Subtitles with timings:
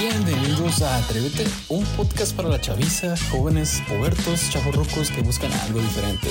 [0.00, 6.28] Bienvenidos a Atrévete, un podcast para la chaviza, jóvenes, pubertos, chavorrucos que buscan algo diferente.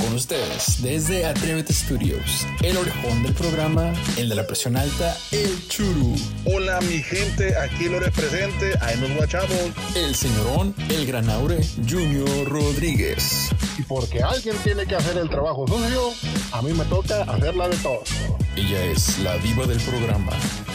[0.00, 5.68] Con ustedes, desde Atrévete Studios, el orejón del programa, el de la presión alta, el
[5.68, 6.16] churu.
[6.46, 9.70] Hola mi gente, aquí lo represente, ahí nos guachamos.
[9.94, 13.50] El señorón, el granaure, Junior Rodríguez.
[13.78, 16.10] Y porque alguien tiene que hacer el trabajo sucio,
[16.50, 18.02] a mí me toca hacerla de todo.
[18.56, 20.32] Ella es la diva del programa.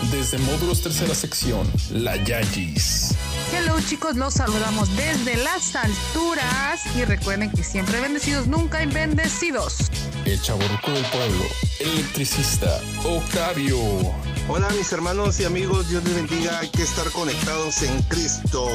[0.09, 3.15] Desde módulos tercera sección, la Yayis.
[3.53, 9.91] Hello chicos, los saludamos desde las alturas y recuerden que siempre bendecidos, nunca bendecidos.
[10.25, 11.43] El chaborruco del pueblo,
[11.79, 13.77] el electricista, Octavio.
[14.47, 18.69] Hola mis hermanos y amigos, Dios les bendiga, hay que estar conectados en Cristo.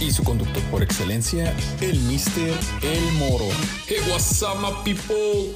[0.00, 3.48] Y su conductor por excelencia, el Mister El Moro.
[3.86, 5.54] Hey, what's up, my people?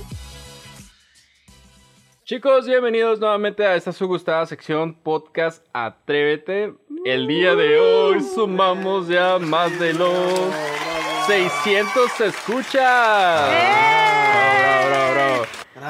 [2.30, 6.74] Chicos, bienvenidos nuevamente a esta su gustada sección podcast Atrévete.
[7.04, 10.54] El día de hoy sumamos ya más de los
[11.26, 12.70] 600 escuchas.
[13.50, 15.39] Bravo, bravo, bravo.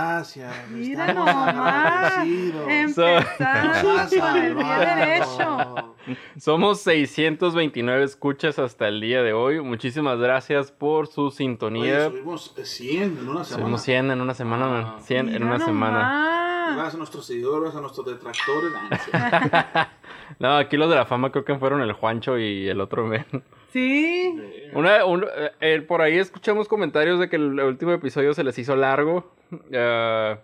[0.04, 0.54] Gracias.
[0.70, 4.98] Mira estamos nomás, Nos con el pie salvaron.
[4.98, 5.94] derecho.
[6.38, 9.60] Somos 629 escuchas hasta el día de hoy.
[9.60, 12.06] Muchísimas gracias por su Oye, sintonía.
[12.08, 13.44] subimos 100 en una semana.
[13.44, 14.84] Subimos 100 en una semana, man.
[14.86, 15.00] Ah.
[15.02, 15.98] 100 en una semana.
[15.98, 16.74] nomás.
[16.76, 18.72] Gracias a nuestros seguidores, a nuestros detractores.
[20.38, 23.26] No, aquí los de la fama creo que fueron el Juancho y el otro men.
[23.72, 24.40] Sí.
[24.72, 28.56] Una, un- eh, eh, por ahí escuchamos comentarios de que el último episodio se les
[28.58, 29.32] hizo largo.
[29.70, 30.36] Eh,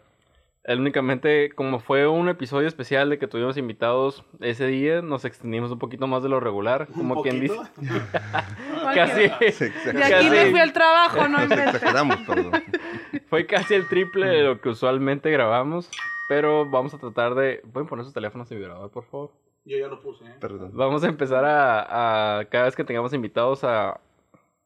[0.67, 5.71] él únicamente, como fue un episodio especial de que tuvimos invitados ese día, nos extendimos
[5.71, 6.89] un poquito más de lo regular.
[6.89, 7.55] Un Como quien dice.
[8.95, 9.29] Casi.
[9.93, 11.77] De aquí me fui al trabajo, no inventes.
[11.77, 12.51] Exageramos, perdón.
[13.29, 15.89] Fue casi el triple de lo que usualmente grabamos.
[16.29, 17.63] Pero vamos a tratar de.
[17.73, 19.31] ¿Pueden poner sus teléfonos en vibrador, por favor?
[19.65, 20.25] Yo ya lo puse.
[20.25, 20.35] ¿eh?
[20.41, 20.73] Perdón.
[20.75, 24.01] Vamos a empezar a, a cada vez que tengamos invitados a.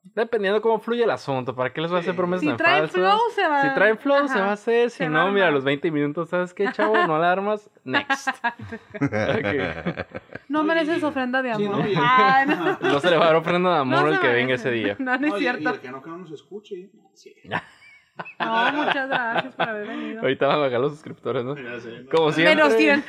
[0.02, 2.94] Dependiendo cómo fluye el asunto, ¿para qué les voy a hacer promesas Si trae falsas?
[2.94, 4.90] flow, se va Si traen flow, se va a hacer.
[4.90, 6.96] Si no, mira, a los 20 minutos, ¿sabes qué, chavo?
[7.06, 7.70] No alarmas.
[7.84, 8.28] Next.
[10.48, 11.78] No mereces ofrenda de Sí, amor.
[11.78, 12.78] no, Ay, no.
[12.80, 14.96] No se le va a dar ofrenda de amor No al que venga ese día.
[14.98, 15.70] No, no es y cierto.
[15.70, 16.90] el que no, que no nos escuche.
[17.14, 17.34] Sí.
[18.38, 20.20] No, muchas gracias por haber venido.
[20.20, 21.56] Ahorita van a bajar los suscriptores, ¿no?
[21.56, 22.10] Ya sé, ¿no?
[22.16, 22.54] Como siempre.
[22.56, 23.04] Menos 100.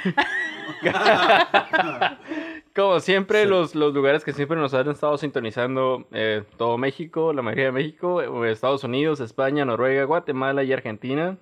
[2.76, 7.42] Como siempre, los, los lugares que siempre nos han estado sintonizando, eh, todo México, la
[7.42, 11.38] mayoría de México, eh, Estados Unidos, España, Noruega, Guatemala y Argentina.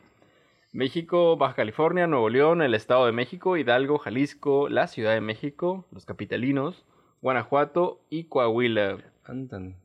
[0.72, 5.86] México, Baja California, Nuevo León, el Estado de México, Hidalgo, Jalisco, la Ciudad de México,
[5.92, 6.86] los capitalinos,
[7.22, 8.98] Guanajuato y Coahuila.
[9.26, 9.76] Andan.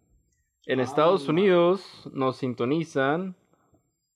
[0.67, 1.31] En Ah, Estados no.
[1.33, 3.35] Unidos nos sintonizan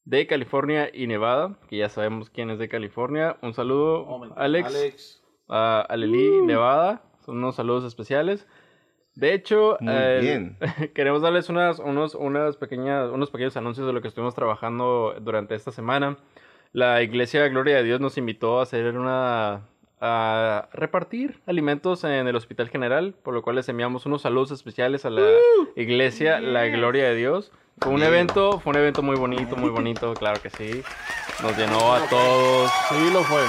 [0.09, 3.37] de California y Nevada, que ya sabemos quién es de California.
[3.43, 5.23] Un saludo, Oh, Alex Alex.
[5.51, 7.03] a Aleli, Nevada.
[7.27, 8.47] Son unos saludos especiales.
[9.17, 10.57] De hecho, eh, bien.
[10.95, 15.55] queremos darles unas, unos, unas pequeñas, unos pequeños anuncios de lo que estuvimos trabajando durante
[15.55, 16.17] esta semana.
[16.73, 19.67] La Iglesia Gloria de Dios nos invitó a hacer una...
[20.01, 25.05] a repartir alimentos en el Hospital General, por lo cual les enviamos unos saludos especiales
[25.05, 25.23] a la
[25.77, 26.67] Iglesia La.
[26.69, 27.53] Gloria de Dios.
[27.81, 30.83] Fue un evento, fue un evento muy bonito, muy bonito, claro que sí.
[31.43, 32.71] Nos llenó a todos.
[32.89, 33.43] Sí, lo fue.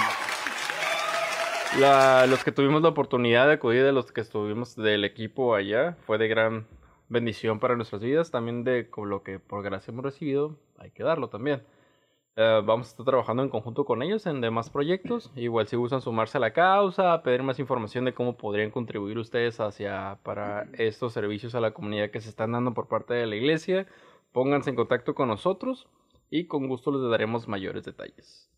[1.80, 5.98] La- los que tuvimos la oportunidad de acudir, de los que estuvimos del equipo allá,
[6.06, 6.68] fue de gran
[7.10, 8.32] bendición para nuestras vidas.
[8.32, 11.64] También de con lo que por gracia hemos recibido, hay que darlo también.
[12.36, 15.32] Eh, vamos a estar trabajando en conjunto con ellos en demás proyectos.
[15.36, 19.60] Igual si gustan sumarse a la causa, pedir más información de cómo podrían contribuir ustedes
[19.60, 23.36] hacia para estos servicios a la comunidad que se están dando por parte de la
[23.36, 23.88] iglesia,
[24.32, 25.88] pónganse en contacto con nosotros
[26.30, 28.50] y con gusto les daremos mayores detalles.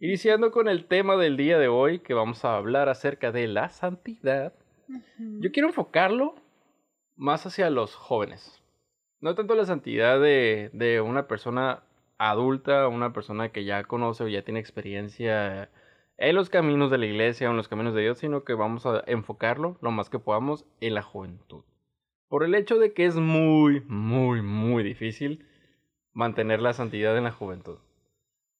[0.00, 3.68] Iniciando con el tema del día de hoy, que vamos a hablar acerca de la
[3.68, 4.54] santidad,
[5.18, 6.36] yo quiero enfocarlo
[7.16, 8.62] más hacia los jóvenes.
[9.20, 11.82] No tanto la santidad de, de una persona
[12.16, 15.68] adulta, una persona que ya conoce o ya tiene experiencia
[16.16, 18.86] en los caminos de la iglesia o en los caminos de Dios, sino que vamos
[18.86, 21.64] a enfocarlo lo más que podamos en la juventud.
[22.28, 25.46] Por el hecho de que es muy, muy, muy difícil
[26.12, 27.78] mantener la santidad en la juventud.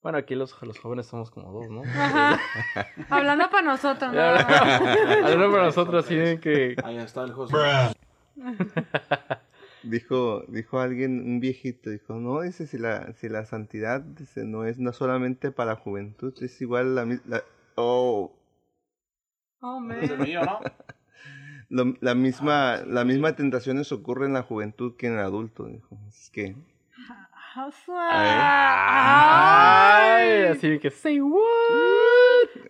[0.03, 1.83] Bueno, aquí los, los jóvenes somos como dos, ¿no?
[1.83, 2.39] Ajá.
[3.11, 4.21] Hablando para nosotros, ¿no?
[5.27, 6.77] Hablando para nosotros, así de que...
[6.85, 7.57] Ahí está el José.
[9.85, 14.65] Dijo, dijo alguien, un viejito, dijo, no, dice, si la, si la santidad, dice, no
[14.65, 17.43] es no solamente para la juventud, es igual la misma,
[17.77, 18.33] oh,
[19.61, 20.03] Oh, man.
[20.03, 20.61] Es el mío, ¿no?
[21.71, 25.97] Lo- la misma, la misma tentaciones ocurre en la juventud que en el adulto, dijo.
[26.09, 26.55] Es que,
[29.21, 31.39] Ay, así que say what?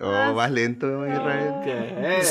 [0.00, 1.54] oh, vas lento, Israel.
[1.64, 2.22] ¿Qué?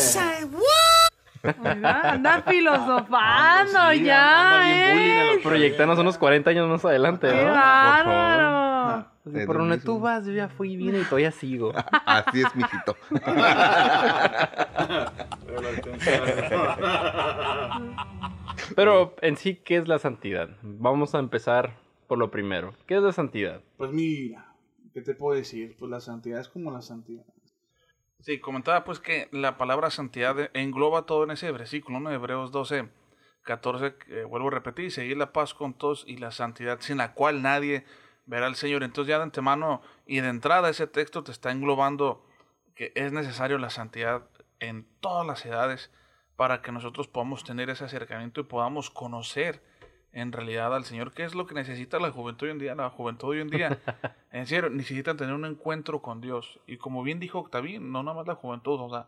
[1.84, 5.40] Anda filosofando Anda, sí, ya, anda bien bullying ¿eh?
[5.44, 7.54] Proyectanos unos 40 años más adelante, ¡Qué ¿no?
[7.54, 9.06] bárbaro!
[9.26, 9.94] Así, Es por donde mismo.
[9.94, 11.72] tú vas, yo ya fui, vine y todavía sigo.
[12.06, 12.98] Así es, mijito.
[18.76, 20.50] Pero en sí, ¿qué es la santidad?
[20.62, 21.78] Vamos a empezar
[22.08, 22.74] por lo primero.
[22.86, 23.62] ¿Qué es la santidad?
[23.78, 24.56] Pues mira,
[24.94, 25.76] ¿qué te puedo decir?
[25.78, 27.26] Pues la santidad es como la santidad.
[28.20, 32.12] Sí, comentaba pues que la palabra santidad engloba todo en ese versículo, ¿no?
[32.12, 32.90] Hebreos 12,
[33.44, 37.14] 14, eh, vuelvo a repetir, seguir la paz con todos y la santidad sin la
[37.14, 37.86] cual nadie
[38.26, 38.84] verá al Señor.
[38.84, 42.26] Entonces ya de antemano y de entrada ese texto te está englobando
[42.76, 44.28] que es necesario la santidad
[44.60, 45.92] en todas las edades
[46.36, 49.62] para que nosotros podamos tener ese acercamiento y podamos conocer
[50.14, 52.76] en realidad al Señor, que es lo que necesita la juventud hoy en día.
[52.76, 53.80] La juventud hoy en día,
[54.32, 56.60] en serio, necesitan tener un encuentro con Dios.
[56.66, 59.08] Y como bien dijo Octavín, no nada más la juventud, o sea,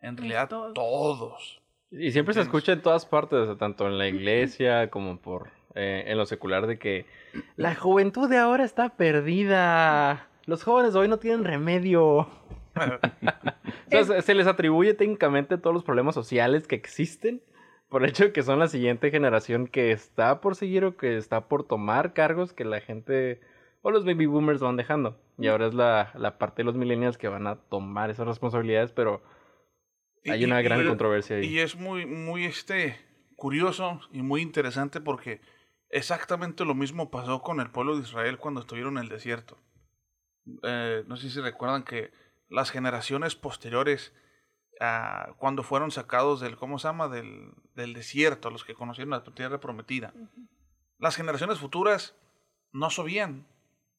[0.00, 0.74] en realidad todos.
[0.74, 1.60] todos.
[1.92, 6.18] Y siempre se escucha en todas partes, tanto en la iglesia como por eh, en
[6.18, 7.06] lo secular, de que
[7.56, 10.28] la juventud de ahora está perdida.
[10.46, 12.28] Los jóvenes de hoy no tienen remedio.
[13.92, 17.42] O sea, se, les atribuye técnicamente todos los problemas sociales que existen
[17.88, 21.16] por el hecho de que son la siguiente generación que está por seguir o que
[21.16, 23.40] está por tomar cargos que la gente
[23.82, 25.20] o los baby boomers van dejando.
[25.38, 28.92] Y ahora es la, la parte de los millennials que van a tomar esas responsabilidades,
[28.92, 29.22] pero
[30.24, 31.46] hay Y- una y- gran controversia ahí.
[31.46, 32.96] Y es muy, muy este,
[33.34, 35.40] curioso y muy interesante porque
[35.88, 39.58] exactamente lo mismo pasó con el pueblo de Israel cuando estuvieron en el desierto.
[40.62, 42.10] Eh, no sé si recuerdan que
[42.50, 44.12] las generaciones posteriores,
[45.36, 47.08] cuando fueron sacados del, ¿cómo se llama?
[47.08, 50.12] Del, del desierto, los que conocieron la tierra prometida,
[50.98, 52.16] las generaciones futuras
[52.72, 53.46] no sabían,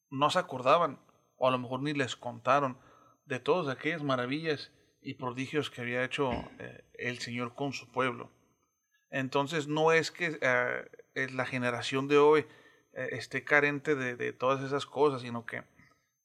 [0.09, 1.00] no se acordaban,
[1.38, 2.77] o a lo mejor ni les contaron
[3.25, 4.71] de todas aquellas maravillas
[5.01, 8.31] y prodigios que había hecho eh, el Señor con su pueblo.
[9.09, 12.45] Entonces no es que eh, es la generación de hoy
[12.94, 15.63] eh, esté carente de, de todas esas cosas, sino que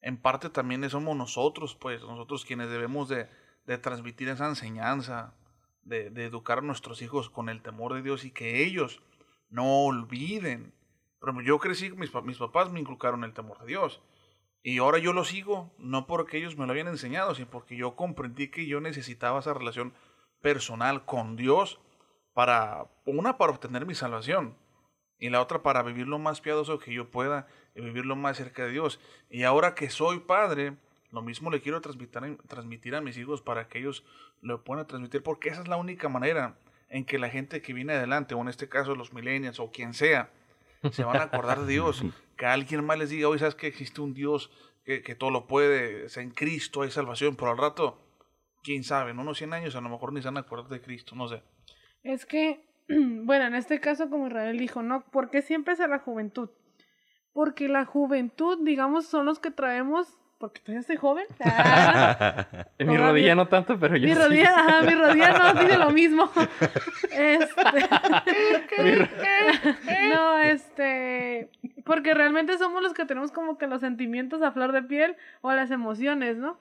[0.00, 3.28] en parte también somos nosotros, pues, nosotros quienes debemos de,
[3.78, 5.34] transmitir esa enseñanza,
[5.82, 9.02] de, educar a nuestros hijos con el temor de Dios y que ellos
[9.48, 10.74] no olviden.
[11.20, 14.02] Pero yo crecí, mis, mis papás me inculcaron el temor de Dios.
[14.62, 17.94] Y ahora yo lo sigo, no porque ellos me lo habían enseñado, sino porque yo
[17.94, 19.94] comprendí que yo necesitaba esa relación
[20.40, 21.80] personal con Dios
[22.32, 24.56] para, una, para obtener mi salvación
[25.18, 27.46] y la otra para vivir lo más piadoso que yo pueda
[27.76, 28.98] y vivir lo más cerca de Dios.
[29.30, 30.76] Y ahora que soy padre,
[31.12, 34.04] lo mismo le quiero transmitir, a- transmitir a mis hijos para que ellos
[34.40, 36.58] lo puedan transmitir, porque esa es la única manera
[36.88, 39.92] en que la gente que viene adelante, o en este caso los millennials o quien
[39.94, 40.30] sea,
[40.92, 42.02] se van a acordar de Dios.
[42.36, 44.50] Que alguien más les diga, hoy sabes que existe un Dios
[44.84, 47.98] que, que todo lo puede, es en Cristo hay salvación, pero al rato,
[48.62, 50.82] quién sabe, en unos 100 años a lo mejor ni se van a acordar de
[50.82, 51.42] Cristo, no sé.
[52.02, 55.02] Es que, bueno, en este caso, como Israel dijo, ¿no?
[55.10, 56.50] ¿Por qué siempre es a la juventud?
[57.36, 60.08] Porque la juventud, digamos, son los que traemos.
[60.38, 61.26] Porque todavía estoy joven.
[61.44, 62.46] Ah,
[62.78, 64.18] En mi rodilla no tanto, pero yo mi sí.
[64.20, 66.30] rodilla, ajá, mi rodilla no dice lo mismo.
[67.10, 67.88] Este.
[70.10, 71.50] No, este.
[71.84, 75.52] Porque realmente somos los que tenemos como que los sentimientos a flor de piel o
[75.52, 76.58] las emociones, ¿no?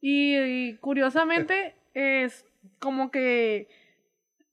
[0.00, 2.44] Y, y curiosamente es
[2.80, 3.68] como que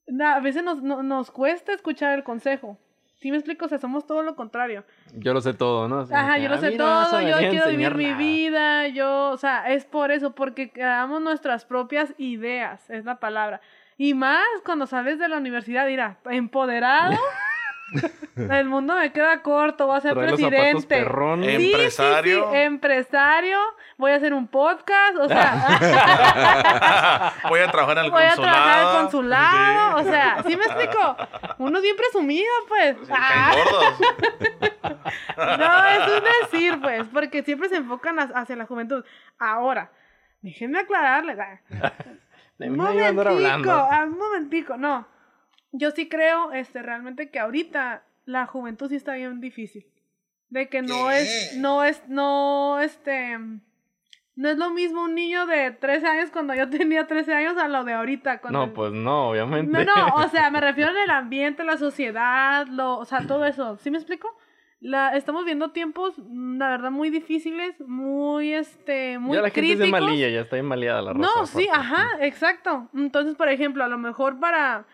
[0.06, 2.78] na- a veces nos, no- nos cuesta escuchar el consejo.
[3.24, 3.64] ¿Sí me explico?
[3.64, 4.84] O sea, somos todo lo contrario.
[5.14, 6.00] Yo lo sé todo, ¿no?
[6.00, 8.18] Ajá, yo lo "A sé no todo, yo quiero vivir mi nada".
[8.18, 13.62] vida, yo, o sea, es por eso, porque creamos nuestras propias ideas, es la palabra.
[13.96, 17.12] Y más cuando sales de la universidad, mira, empoderado,
[18.36, 20.86] el mundo me queda corto, voy a ser Trae los presidente.
[20.86, 21.56] perrones.
[21.56, 22.50] Sí, Empresario.
[22.50, 23.58] sí, empresario,
[23.96, 28.54] voy a hacer un podcast, o sea, Voy a trabajar en el voy a consulado.
[28.56, 31.16] trabajar al consulado, o sea, ¿sí me explico?
[31.58, 32.96] Uno bien presumido, pues.
[33.10, 33.52] Ah.
[35.36, 39.04] No, es un decir, pues, porque siempre se enfocan ha- hacia la juventud.
[39.38, 39.90] Ahora,
[40.42, 41.38] déjenme aclararles.
[42.60, 45.06] Un momentico, un momentico, no.
[45.76, 49.84] Yo sí creo, este, realmente que ahorita la juventud sí está bien difícil.
[50.48, 53.36] De que no es, no es, no, este,
[54.36, 57.66] no es lo mismo un niño de 13 años cuando yo tenía 13 años a
[57.66, 58.40] lo de ahorita.
[58.50, 59.84] No, pues no, obviamente.
[59.84, 63.44] no, no, o sea, me refiero en el ambiente, la sociedad, lo, o sea, todo
[63.44, 63.76] eso.
[63.78, 64.28] ¿Sí me explico?
[64.78, 69.60] La, estamos viendo tiempos, mm, la verdad, muy difíciles, muy, este, muy ya la gente
[69.60, 69.86] críticos.
[69.86, 71.22] es de malilla, ya está bien maleada la raza.
[71.34, 71.88] No, sí, aparte.
[71.88, 72.88] ajá, exacto.
[72.94, 74.86] Entonces, por ejemplo, a lo mejor para,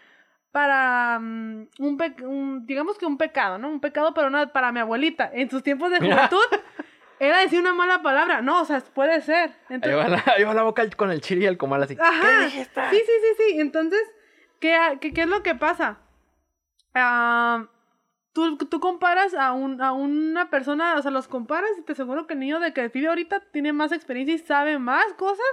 [0.52, 3.68] para mm, un, pe- un- digamos que un pecado, ¿no?
[3.68, 6.42] Un pecado para una, para mi abuelita, en sus tiempos de juventud,
[7.18, 8.40] era decir una mala palabra.
[8.42, 9.50] No, o sea, puede ser.
[9.68, 11.96] Ahí Entonces, va, la, ahí va la boca con el chile y el comal así.
[12.00, 12.48] Ajá.
[12.50, 13.60] Sí, sí, sí, sí.
[13.60, 14.00] Entonces,
[14.60, 15.98] ¿qué, qué, qué es lo que pasa?
[16.94, 17.66] Ah,
[18.32, 22.26] tú, tú comparas a, un, a una persona, o sea, los comparas y te aseguro
[22.26, 25.46] que el niño de que vive ahorita tiene más experiencia y sabe más cosas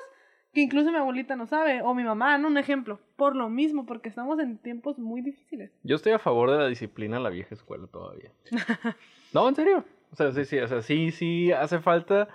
[0.58, 2.48] que incluso mi abuelita no sabe, o mi mamá, ¿no?
[2.48, 3.00] Un ejemplo.
[3.16, 5.70] Por lo mismo, porque estamos en tiempos muy difíciles.
[5.84, 8.32] Yo estoy a favor de la disciplina en la vieja escuela todavía.
[9.36, 9.86] no, en serio.
[10.12, 12.28] O sea, sí, sí, o sea, sí, sí hace falta,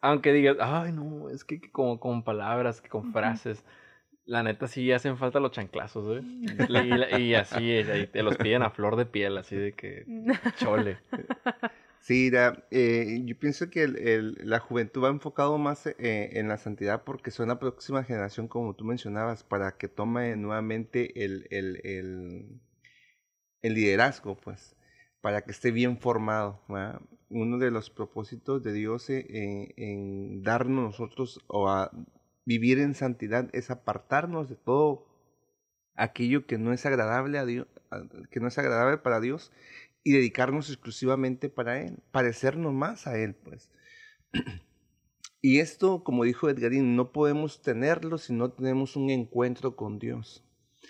[0.00, 3.64] aunque digas, ay, no, es que como con palabras, que con frases.
[4.24, 6.24] La neta sí hacen falta los chanclazos, ¿eh?
[6.68, 10.04] Y, y así, ahí te los piden a flor de piel, así de que
[10.56, 10.98] chole.
[12.02, 16.58] Sí, da, eh, yo pienso que el, la juventud va enfocado más eh, en la
[16.58, 22.60] santidad porque son la próxima generación, como tú mencionabas, para que tome nuevamente el, el,
[23.62, 24.74] liderazgo, pues,
[25.20, 26.60] para que esté bien formado.
[27.30, 31.92] Uno de los propósitos de Dios eh, en, en darnos nosotros o a
[32.44, 35.06] vivir en santidad es apartarnos de todo
[35.94, 37.68] aquello que no es agradable a Dios,
[38.30, 39.52] que no es agradable para Dios
[40.04, 43.70] y dedicarnos exclusivamente para Él, parecernos más a Él, pues.
[45.44, 50.44] Y esto, como dijo Edgarín, no podemos tenerlo si no tenemos un encuentro con Dios,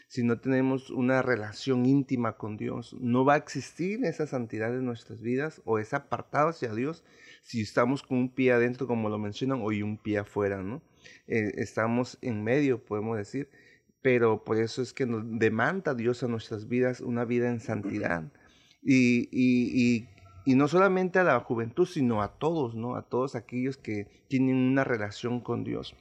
[0.09, 2.95] si no tenemos una relación íntima con Dios.
[3.00, 7.02] No va a existir esa santidad en nuestras vidas o ese apartado hacia Dios
[7.42, 10.83] si estamos con un pie adentro, como lo mencionan, o y un pie afuera, ¿no?
[11.26, 13.49] Eh, estamos en medio, podemos decir,
[14.02, 18.31] pero por eso es que nos demanda Dios a nuestras vidas una vida en santidad.
[18.83, 20.07] Y,
[20.47, 22.97] no solamente a la juventud, sino a todos, ¿no?
[22.97, 25.95] A todos aquellos que tienen una relación con Dios.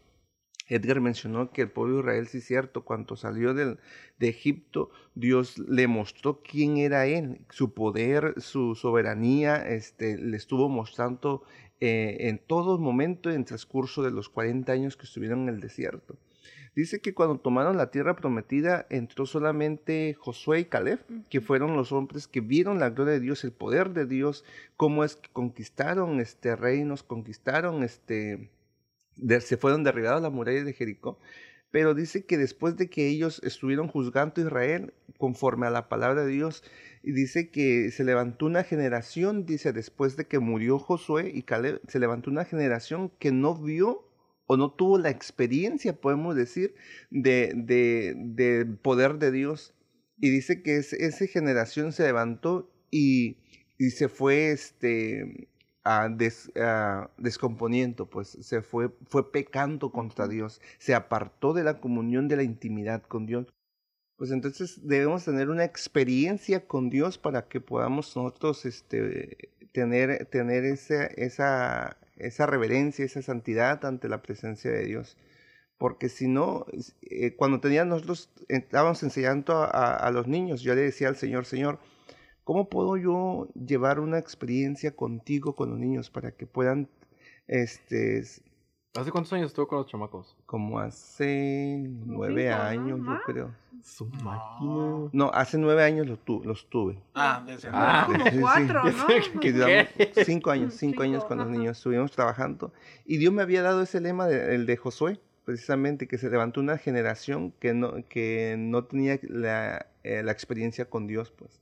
[0.67, 3.79] Edgar mencionó que el pueblo de Israel, sí es cierto, cuando salió del,
[4.19, 10.69] de Egipto, Dios le mostró quién era él, su poder, su soberanía, este, le estuvo
[10.69, 11.43] mostrando
[11.81, 16.15] eh, en todo momento en transcurso de los 40 años que estuvieron en el desierto.
[16.73, 20.99] Dice que cuando tomaron la tierra prometida entró solamente Josué y Caleb,
[21.29, 24.45] que fueron los hombres que vieron la gloria de Dios, el poder de Dios,
[24.77, 28.49] cómo es que conquistaron este reinos, conquistaron este
[29.17, 31.19] de- se fueron derribadas las murallas de Jericó.
[31.71, 36.23] Pero dice que después de que ellos estuvieron juzgando a Israel conforme a la palabra
[36.25, 36.63] de Dios,
[37.03, 41.81] y dice que se levantó una generación, dice, después de que murió Josué y Caleb,
[41.87, 44.03] se levantó una generación que no vio
[44.51, 46.75] o no tuvo la experiencia, podemos decir,
[47.09, 49.73] de, de, poder de Dios.
[50.19, 53.37] Y dice que es- esa generación se levantó y,
[53.77, 55.47] y se fue este,
[55.83, 61.79] a des- a descomponiendo, pues se fue, fue pecando contra Dios, se apartó de la
[61.79, 63.47] comunión de la intimidad con Dios.
[64.17, 70.63] Pues entonces debemos tener una experiencia con Dios para que podamos nosotros este, tener, tener
[70.65, 71.97] esa, esa,
[72.27, 75.17] esa reverencia, esa santidad ante la presencia de Dios.
[75.77, 76.65] Porque si no,
[77.01, 81.45] eh, cuando teníamos nosotros, estábamos enseñando a, a- los niños, yo le decía al Señor,
[81.45, 81.79] Señor,
[82.43, 86.89] ¿cómo puedo yo llevar una experiencia contigo con los niños para que puedan,
[87.47, 88.23] este,
[88.93, 90.35] ¿Hace cuántos años estuvo con los chamacos?
[90.45, 92.63] como hace nueve cinco, ¿no?
[92.63, 93.55] años, yo creo.
[93.81, 95.09] Su máquina.
[95.13, 97.01] No, hace nueve años lo tu- los tuve.
[97.15, 98.03] Ah, desde Ah.
[98.05, 98.39] Como Sí, sí.
[98.41, 99.39] cuatro, Yo ¿no?
[99.39, 101.55] que- cinco años, cinco Cinco, años con los ajá.
[101.55, 102.73] niños, estuvimos trabajando.
[103.05, 106.59] Y Dios me había dado ese lema, de- el de Josué, precisamente, que se levantó
[106.59, 111.61] una generación que no, que no tenía la, eh, la experiencia con Dios, pues.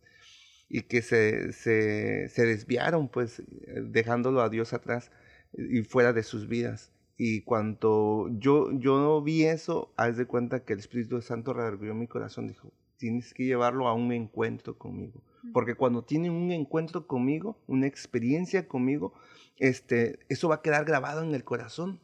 [0.67, 3.43] Y que se, se, se desviaron, pues, eh,
[3.85, 5.11] dejándolo a Dios atrás
[5.53, 6.91] y fuera de sus vidas.
[7.21, 12.07] Y cuando yo, yo vi eso, haz de cuenta que el Espíritu Santo redarguyó mi
[12.07, 15.21] corazón, dijo, tienes que llevarlo a un encuentro conmigo.
[15.51, 19.13] Porque cuando tienen un encuentro conmigo, una experiencia conmigo,
[19.57, 21.99] este, eso va a quedar grabado en el corazón.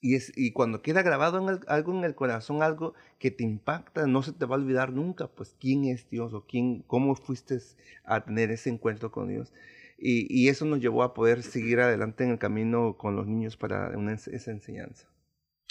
[0.00, 3.42] Y, es, y cuando queda grabado en el- algo en el corazón, algo que te
[3.42, 7.16] impacta, no se te va a olvidar nunca, pues quién es Dios o quién, cómo
[7.16, 7.58] fuiste
[8.04, 9.52] a tener ese encuentro con Dios.
[9.98, 13.56] Y, y eso nos llevó a poder seguir adelante en el camino con los niños
[13.56, 15.08] para una esa enseñanza.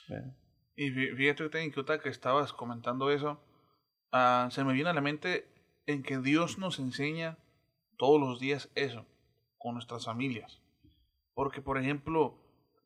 [0.09, 0.35] ¿verdad?
[0.75, 3.39] Y fí- fíjate que ahorita que estabas comentando eso,
[4.11, 5.47] ah, se me viene a la mente
[5.85, 7.37] en que Dios nos enseña
[7.97, 9.05] todos los días eso,
[9.57, 10.61] con nuestras familias.
[11.33, 12.37] Porque, por ejemplo,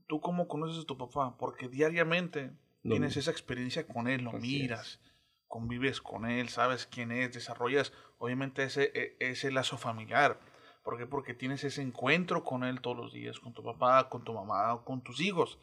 [0.07, 1.38] ¿tú cómo conoces a tu papá?
[1.38, 2.51] Porque diariamente
[2.83, 3.19] Lo tienes mismo.
[3.21, 4.62] esa experiencia con él, lo Así es.
[4.62, 5.00] miras,
[5.48, 10.39] convives con él, sabes quién es, desarrollas obviamente ese, e- ese lazo familiar.
[10.84, 11.06] ¿Por qué?
[11.06, 14.84] Porque tienes ese encuentro con él todos los días, con tu papá, con tu mamá,
[14.84, 15.60] con tus hijos.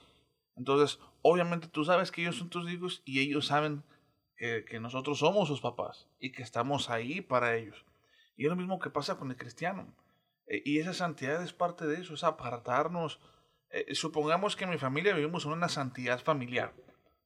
[0.56, 3.84] Entonces, obviamente tú sabes que ellos son tus hijos y ellos saben
[4.38, 7.84] que, nosotros somos sus papás y que estamos ahí para ellos.
[8.36, 9.94] Y es lo mismo que pasa con el cristiano.
[10.46, 13.20] Eh, y esa santidad es parte de eso, es apartarnos.
[13.70, 16.72] Eh, supongamos que en mi familia vivimos una santidad familiar,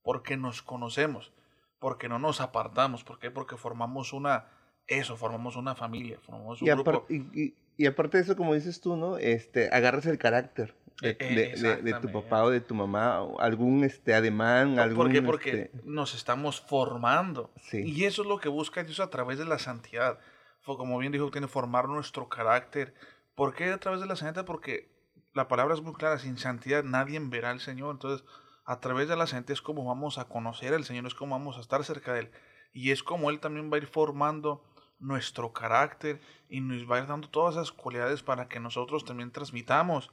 [0.02, 1.32] porque nos conocemos,
[1.78, 3.04] porque no nos apartamos.
[3.04, 3.30] ¿Por qué?
[3.30, 4.48] Porque formamos una,
[4.86, 7.06] eso, formamos una familia, formamos un Y, grupo.
[7.08, 9.16] y- y- y aparte de eso, como dices tú, ¿no?
[9.18, 13.18] Este, agarras el carácter de, Eh, de- de- de tu papá o de tu mamá,
[13.38, 14.96] algún este, ademán, algún...
[15.06, 15.22] ¿Por qué?
[15.22, 17.50] Porque este, nos estamos formando.
[17.62, 17.82] Sí.
[17.84, 20.18] Y eso es lo que busca Dios a través de la santidad.
[20.60, 22.94] Fue como bien dijo, tiene formar nuestro carácter.
[23.34, 24.44] ¿Por qué a través de la santidad?
[24.44, 24.90] Porque
[25.34, 27.92] la palabra es muy clara, sin santidad nadie verá al Señor.
[27.94, 28.24] Entonces,
[28.64, 31.56] a través de la santidad es como vamos a conocer al Señor, es como vamos
[31.56, 32.30] a estar cerca de Él.
[32.74, 34.62] Y es como Él también va a ir formando
[35.02, 39.32] nuestro carácter y nos va a ir dando todas esas cualidades para que nosotros también
[39.32, 40.10] transmitamos,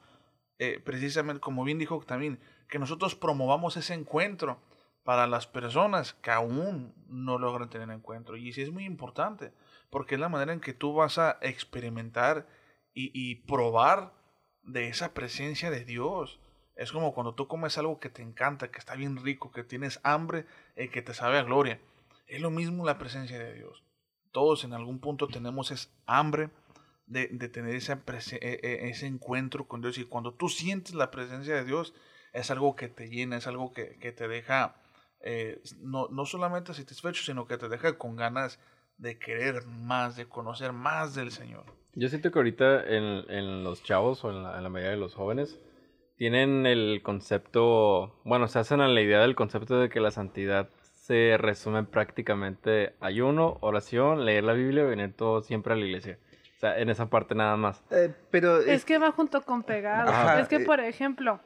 [0.58, 4.60] eh, precisamente como bien dijo también, que nosotros promovamos ese encuentro
[5.04, 8.36] para las personas que aún no logran tener encuentro.
[8.36, 9.54] Y sí es muy importante,
[9.90, 12.48] porque es la manera en que tú vas a experimentar
[12.94, 14.14] y, y probar
[14.64, 16.40] de esa presencia de Dios.
[16.76, 20.00] Es como cuando tú comes algo que te encanta, que está bien rico, que tienes
[20.04, 21.80] hambre, eh, que te sabe a gloria.
[22.28, 23.84] Es lo mismo la presencia de Dios.
[24.32, 26.50] Todos en algún punto tenemos esa hambre
[27.08, 29.98] de, de tener prese- e- e- ese encuentro con Dios.
[29.98, 31.94] Y cuando tú sientes la presencia de Dios,
[32.34, 34.76] es algo que te llena, es algo que, que te deja
[35.22, 38.60] eh, no, no solamente satisfecho, sino que te deja con ganas
[38.98, 41.66] de querer más, de conocer más del Señor.
[41.96, 44.98] Yo siento que ahorita en, en los chavos o en la, en la mayoría de
[44.98, 45.60] los jóvenes
[46.18, 50.70] tienen el concepto, bueno, se hacen a la idea del concepto de que la santidad
[51.10, 55.84] se resume en prácticamente ayuno, oración, leer la Biblia y venir todo siempre a la
[55.84, 56.20] iglesia.
[56.56, 57.84] O sea, en esa parte nada más.
[57.90, 60.12] eh, pero Es que va junto con pegado.
[60.12, 60.66] Ajá, es que, eh.
[60.66, 61.40] por ejemplo,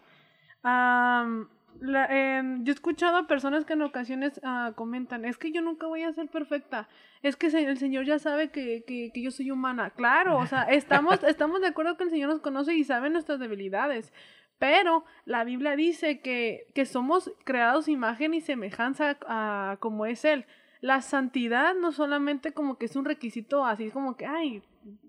[0.63, 1.47] am,
[1.79, 5.61] la- em, yo he escuchado a personas que en ocasiones ah, comentan, es que yo
[5.61, 6.89] nunca voy a ser perfecta,
[7.21, 9.91] es que se- el Señor ya sabe que, que, que yo soy humana.
[9.91, 13.39] Claro, o sea, estamos, estamos de acuerdo que el Señor nos conoce y sabe nuestras
[13.39, 14.11] debilidades,
[14.59, 20.45] pero la Biblia dice que, que somos creados imagen y semejanza a como es Él.
[20.81, 24.63] La santidad no solamente como que es un requisito así como que, ay,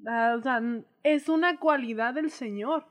[0.07, 0.63] ah, o sea,
[1.03, 2.87] es una cualidad del Señor.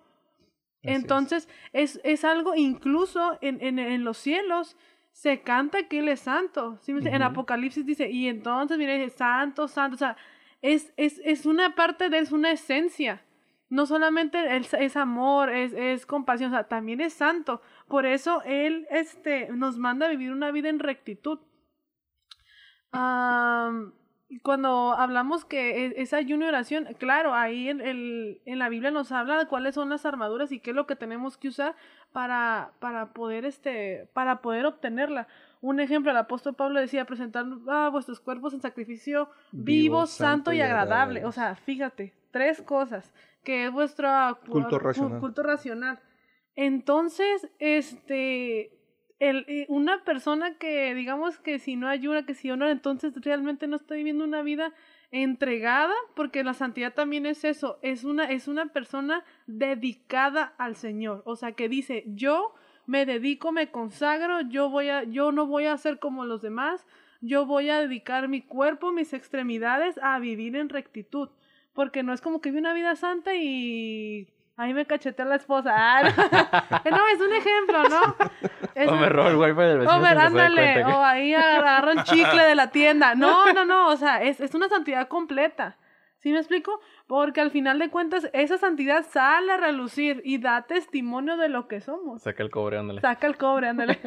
[0.83, 0.93] Así.
[0.93, 4.77] Entonces, es, es algo, incluso en, en, en los cielos,
[5.13, 6.77] se canta que Él es santo.
[6.81, 7.15] ¿sí entiende?
[7.15, 7.23] En.
[7.23, 9.95] Apocalipsis dice, y entonces, mire, santo, santo.
[9.95, 10.17] O sea,
[10.61, 13.21] es, es, es una parte de él, es una esencia.
[13.69, 17.61] No solamente es, es amor, es, es compasión, o sea, también es santo.
[17.87, 21.39] Por eso Él este, nos manda a vivir una vida en rectitud.
[24.33, 28.67] Y cuando hablamos que es, es ayuno y oración, claro, ahí en, el, en la
[28.67, 31.49] Biblia nos habla de cuáles son las armaduras y qué es lo que tenemos que
[31.49, 31.75] usar
[32.11, 35.27] para, para poder este, para poder obtenerla.
[35.61, 40.61] Un ejemplo, el apóstol Pablo decía presentar a vuestros cuerpos en sacrificio vivo, santo, y
[40.61, 41.25] agradable.
[41.25, 44.07] O sea, fíjate, tres cosas, que es vuestro
[44.49, 45.19] Culto cu- racional.
[45.19, 45.99] culto racional.
[46.55, 48.71] Entonces, este,
[49.19, 53.67] el, eh, una persona que digamos que si no ayuda, que si honra, entonces realmente
[53.67, 54.73] no está viviendo una vida
[55.11, 61.21] entregada, porque la santidad también es eso, es una, es una persona dedicada al Señor,
[61.25, 62.53] o sea que dice, yo
[62.85, 66.85] me dedico, me consagro, yo voy a, yo no voy a ser como los demás,
[67.21, 71.29] yo voy a dedicar mi cuerpo, mis extremidades a vivir en rectitud,
[71.73, 75.73] porque no es como que vi una vida santa y ahí me cachetea la esposa.
[75.75, 76.09] Ah, no.
[76.97, 78.15] No, es un ejemplo, ¿no?
[78.75, 82.03] Es O me robo el wifi del vecino o, ándale, que- o ahí agarro el
[82.03, 83.13] chicle de la tienda.
[83.15, 85.77] No, no, no, o sea, es, es una santidad completa.
[86.19, 86.79] ¿Sí me explico?
[87.05, 91.67] Porque al final de cuentas, esa santidad sale a relucir y da testimonio de lo
[91.67, 92.21] que somos.
[92.23, 93.01] Saca el cobre, ándale.
[93.01, 93.99] Saca el cobre, ándale.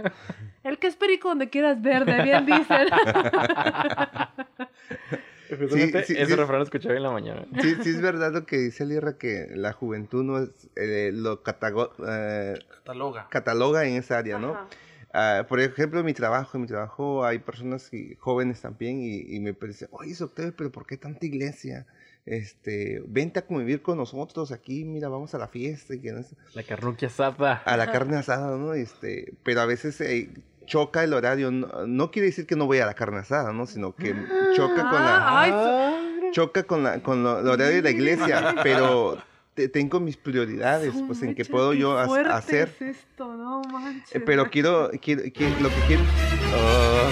[0.65, 2.89] El que es perico donde quieras verde, bien dicen.
[5.49, 6.35] Justamente sí, ese sí.
[6.35, 7.47] refrán lo escuché hoy en la mañana.
[7.61, 11.43] Sí, sí es verdad lo que dice Lierra, que la juventud no es, eh, lo
[11.43, 13.29] catago- eh, Cataloga.
[13.31, 14.57] cataloga en esa área, ¿no?
[15.15, 19.35] Ah, por ejemplo, en mi trabajo, en mi trabajo hay personas y, jóvenes también y,
[19.35, 21.87] y me parece, oye, Octavio, pero ¿por qué tanta iglesia?
[22.27, 26.23] Este, vente a convivir con nosotros aquí, mira, vamos a la fiesta y que no
[26.55, 27.63] La carruquia asada.
[27.65, 28.75] a la carne asada, ¿no?
[28.75, 30.31] Este, pero a veces eh,
[30.67, 33.67] choca el horario, no, no quiere decir que no voy a la carne asada, ¿no?
[33.67, 34.15] Sino que
[34.55, 38.55] choca con la Ah, ay, choca con la con lo, el horario de la iglesia,
[38.63, 39.17] pero
[39.55, 42.69] te- tengo mis prioridades, pues en que puedo yo hacer.
[42.81, 44.15] es esto, no manches.
[44.17, 46.05] Eh, Pero quiero, quiero, quiero- lo que quiero,
[46.53, 47.11] Oh.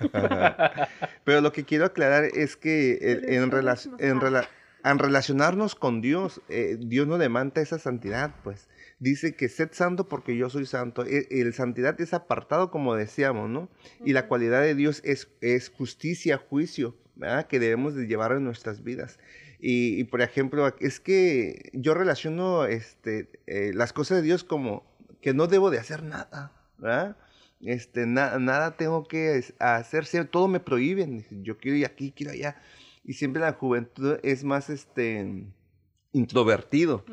[1.24, 4.48] pero lo que quiero aclarar es que en, un relac- en, rela-
[4.84, 8.68] en relacionarnos con Dios, eh, Dios no demanda esa santidad, pues.
[8.98, 11.04] Dice que sed santo porque yo soy santo.
[11.04, 13.68] E- El, santidad es apartado, como decíamos, ¿no?
[14.04, 17.46] Y la cualidad de Dios es, es justicia, juicio, ¿verdad?
[17.46, 19.18] Que debemos de llevar en nuestras vidas.
[19.58, 24.84] Y, y, por ejemplo, es que yo relaciono este, eh, las cosas de Dios como
[25.20, 27.16] que no debo de hacer nada, ¿verdad?
[27.60, 32.60] este, na- nada tengo que hacer, todo me prohíben, yo quiero ir aquí, quiero allá.
[33.04, 35.44] Y siempre la juventud es más, este,
[36.16, 37.04] introvertido.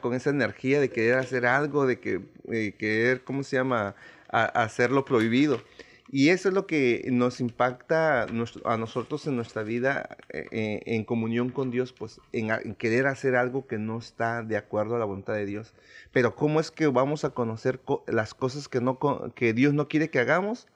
[0.00, 3.94] Con esa energía de querer hacer algo, de que, eh, querer, ¿cómo se llama?
[4.28, 5.60] A- hacer lo prohibido.
[6.08, 8.22] Y eso es lo que nos impacta
[8.64, 13.34] a nosotros en nuestra vida eh, eh, en comunión con Dios, pues en, querer hacer
[13.34, 15.74] algo que no está de acuerdo a la voluntad de Dios.
[16.12, 18.98] Pero ¿cómo es que vamos a conocer co- las cosas que, no,
[19.34, 20.68] que Dios no quiere que hagamos?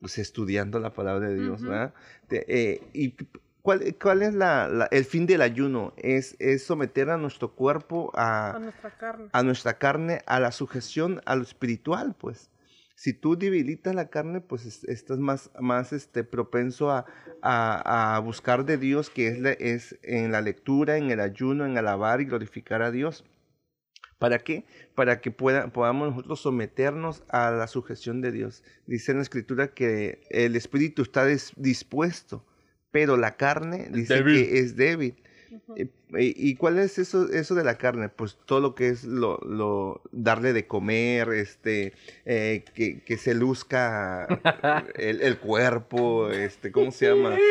[0.00, 1.60] Pues estudiando la palabra de Dios.
[1.68, 1.94] ¿verdad?
[2.30, 3.14] De- eh, ¿Y
[3.62, 5.92] cuál, cuál es la, la- el fin del ayuno?
[5.96, 9.28] Es, es someter a nuestro cuerpo A a, nuestra carne.
[9.32, 12.50] a nuestra carne a la sujeción a lo espiritual, pues.
[12.96, 17.06] Si tú debilitas la carne, pues es- estás más, más este, propenso a,
[17.40, 21.64] a- a buscar de Dios, que es, la- es en la lectura, en el ayuno,
[21.64, 23.24] en alabar y glorificar a Dios.
[24.18, 24.66] ¿Para qué?
[24.94, 28.62] Para que pueda, podamos nosotros someternos a la sujeción de Dios.
[28.86, 32.44] Dice en la escritura que el espíritu está des- dispuesto,
[32.90, 34.34] pero la carne dice Débil.
[34.46, 35.14] que es débil.
[35.52, 35.74] Ujú.
[35.76, 38.08] Eh, ¿Y y cuál es eso, eso de la carne?
[38.08, 41.92] Pues todo lo que es lo, lo darle de comer, este,
[42.24, 44.26] eh, que, que se luzca
[44.96, 47.36] el, el cuerpo, este, ¿cómo se llama?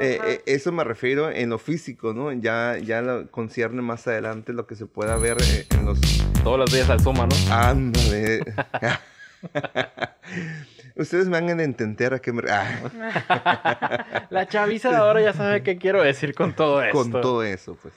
[0.00, 2.32] Eh, eh, eso me refiero en lo físico, ¿no?
[2.32, 6.00] Ya, ya lo concierne más adelante lo que se pueda ver eh, en los...
[6.42, 7.54] Todos los días al Suma, ¿no?
[7.54, 8.40] Ándale.
[11.00, 12.42] Ustedes me van a entender a qué me...
[12.50, 14.26] ah.
[14.30, 16.96] La chaviza de ahora ya sabe qué quiero decir con todo esto.
[16.96, 17.94] con todo eso, pues.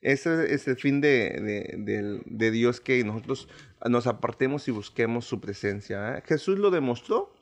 [0.00, 3.48] Ese es el fin de, de- del- de Dios, que nosotros
[3.88, 6.18] nos apartemos y busquemos su presencia.
[6.18, 6.22] ¿eh?
[6.26, 7.32] Jesús lo demostró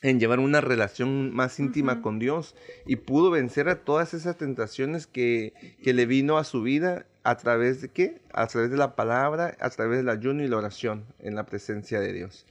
[0.00, 2.54] en llevar una relación más íntima con Dios
[2.86, 7.36] y pudo vencer a todas esas tentaciones que, que le vino a su vida a
[7.36, 8.22] través de qué?
[8.32, 12.00] A través de la palabra, a través del ayuno y la oración en la presencia
[12.00, 12.46] de Dios.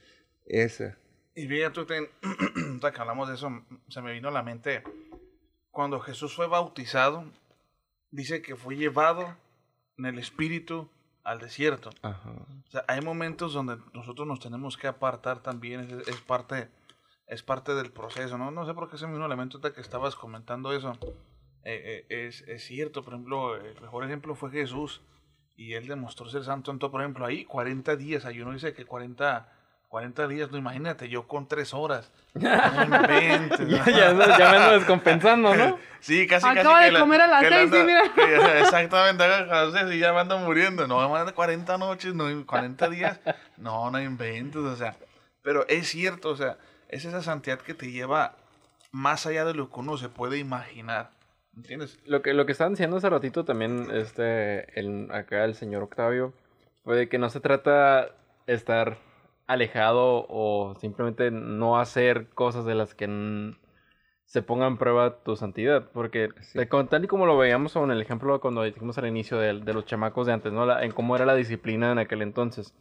[0.45, 0.97] Esa.
[1.37, 2.09] Y ten,
[2.55, 4.83] ahorita que hablamos de eso, se me vino a la mente
[5.69, 7.25] cuando Jesús fue bautizado,
[8.09, 9.37] dice que fue llevado
[9.99, 10.89] en el Espíritu
[11.23, 11.91] al desierto.
[12.01, 12.31] Ajá.
[12.31, 16.71] O sea, hay momentos donde nosotros nos tenemos que apartar también, es, es parte,
[17.27, 18.49] es parte del proceso, ¿no?
[18.49, 20.97] No sé por qué se me vino a la mente ahorita que estabas comentando eso.
[21.63, 25.03] Eh, eh, es, es cierto, por ejemplo, el mejor ejemplo fue Jesús
[25.55, 26.71] y él demostró ser santo.
[26.71, 29.53] Entonces, por ejemplo, ahí 40 días, hay uno dice que 40,
[29.87, 32.11] 40 días, no imagínate, yo con 3 horas.
[32.33, 34.25] No inventes, Ya, ¿no?
[34.37, 35.79] ya, me ando descompensando, ¿no?
[36.01, 38.13] Sí, casi, Acaba casi de la- comer a las la seis, sí, anda- mira.
[38.13, 40.87] que- Exactamente, las y ya me ando muriendo.
[40.87, 43.19] No, más de 40 noches, no, 40 días.
[43.57, 44.95] No, no inventes, o sea.
[45.41, 46.57] Pero es cierto, o sea,
[46.89, 48.35] es esa santidad que te lleva
[48.91, 51.11] más allá de lo que uno se puede imaginar.
[51.55, 51.97] ¿Entiendes?
[52.05, 56.33] Lo que, lo que estaban diciendo hace ratito también, este, el, acá el señor Octavio,
[56.83, 58.09] fue de que no se trata
[58.45, 58.97] estar
[59.47, 63.53] alejado o simplemente no hacer cosas de las que
[64.25, 65.89] se ponga en prueba tu santidad.
[65.93, 66.59] Porque Sí.
[66.89, 69.85] tal y como lo veíamos en el ejemplo cuando dijimos al inicio de, de los
[69.85, 70.65] chamacos de antes, ¿no?
[70.65, 72.75] La- en cómo era la disciplina en aquel entonces.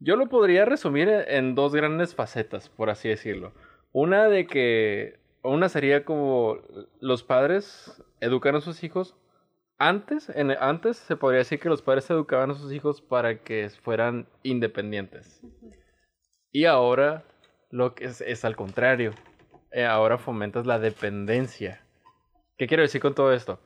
[0.00, 3.52] Yo lo podría resumir en, dos grandes facetas, por así decirlo.
[3.92, 6.58] Una de que, una sería como
[6.98, 9.14] los padres educan a sus hijos.
[9.78, 13.70] Antes, en, antes se podría decir que los padres educaban a sus hijos para que
[13.82, 15.40] fueran independientes.
[16.52, 17.24] Y ahora
[17.70, 19.12] lo que es, al contrario.
[19.70, 21.80] Eh, ahora fomentas la dependencia.
[22.58, 23.58] ¿Qué quiero decir con todo esto?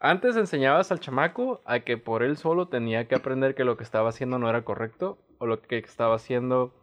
[0.00, 3.84] Antes enseñabas al chamaco a que por él solo tenía que aprender que lo que
[3.84, 6.74] estaba haciendo no era correcto o lo que estaba haciendo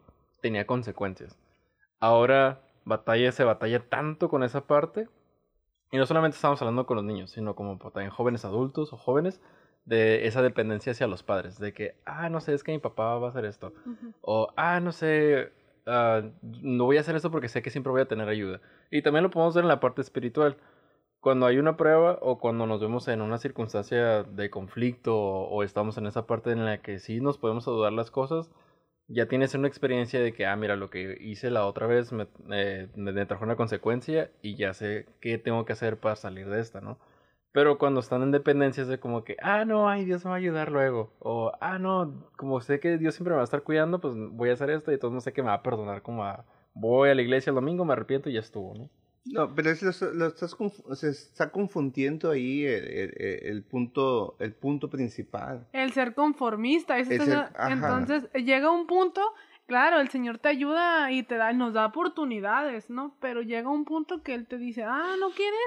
[0.41, 1.37] tenía consecuencias.
[1.99, 5.09] Ahora batalla se batalla tanto con esa parte
[5.91, 9.41] y no solamente estamos hablando con los niños, sino como también jóvenes adultos o jóvenes
[9.89, 13.17] de esa dependencia hacia los padres, de que, ah, no sé, es que mi papá
[13.17, 13.73] va a hacer esto,
[14.21, 15.51] o, ah, no sé,
[15.87, 18.61] ah, no voy a hacer esto porque sé que siempre voy a tener ayuda.
[18.91, 20.57] Y también lo podemos ver en la parte espiritual.
[21.21, 25.63] Cuando hay una prueba o cuando nos vemos en una circunstancia de conflicto o, o
[25.63, 28.49] estamos en esa parte en la que sí nos podemos dudar las cosas,
[29.07, 32.27] ya tienes una experiencia de que, ah, mira, lo que hice la otra vez me,
[32.51, 36.47] eh, me- me trajo una consecuencia y ya sé qué tengo que hacer para salir
[36.49, 36.97] de esta, ¿no?
[37.51, 40.35] Pero cuando están en dependencia es de como que, ah, no, ay, Dios me va
[40.35, 41.13] a ayudar luego.
[41.19, 44.49] O, ah, no, como sé que Dios siempre me va a estar cuidando, pues voy
[44.49, 46.45] a hacer esto y todo no sé que me va a perdonar como a...
[46.75, 48.89] Voy a la iglesia el domingo, me arrepiento y ya estuvo, ¿no?
[49.25, 50.55] No, pero es, lo, lo estás
[50.93, 55.67] se está confundiendo ahí el, el- el punto, el punto principal.
[55.73, 56.97] El ser conformista.
[56.99, 57.71] eso El ser- ajá.
[57.73, 59.21] entonces, llega un punto,
[59.67, 63.15] claro, el Señor te ayuda y te da, nos da oportunidades, ¿no?
[63.19, 65.59] Pero llega un punto que Él te dice, ah, ¿no quieres?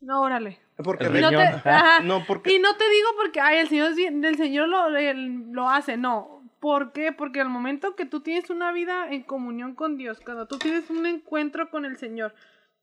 [0.00, 0.58] No, órale.
[0.82, 1.42] Porque no, te, riñón.
[1.42, 2.00] ajá.
[2.00, 5.96] no, porque y no te digo porque, ay, el Señor, el Señor lo, lo hace,
[5.96, 6.42] no.
[6.58, 7.12] ¿Por qué?
[7.12, 10.88] Porque al momento que tú tienes una vida en comunión con Dios, cuando tú tienes
[10.90, 12.34] un encuentro con el Señor,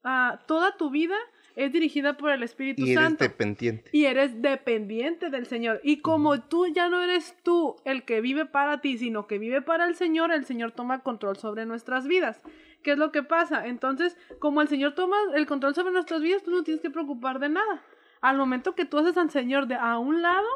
[0.04, 1.16] ah, toda tu vida
[1.56, 3.24] es dirigida por el Espíritu Y eres Santo.
[3.24, 3.90] dependiente.
[3.92, 5.82] Y eres dependiente del Señor.
[5.84, 9.62] Y como tú ya no eres tú el que vive para ti, sino que vive
[9.62, 12.40] para el Señor, el Señor toma control sobre nuestras vidas.
[12.84, 13.68] ¿Qué es lo que pasa?
[13.68, 17.40] Entonces, como el Señor toma el control sobre nuestras vidas, tú no tienes que preocupar
[17.40, 17.84] de nada.
[18.22, 20.48] Al momento que tú haces al Señor de a un lado,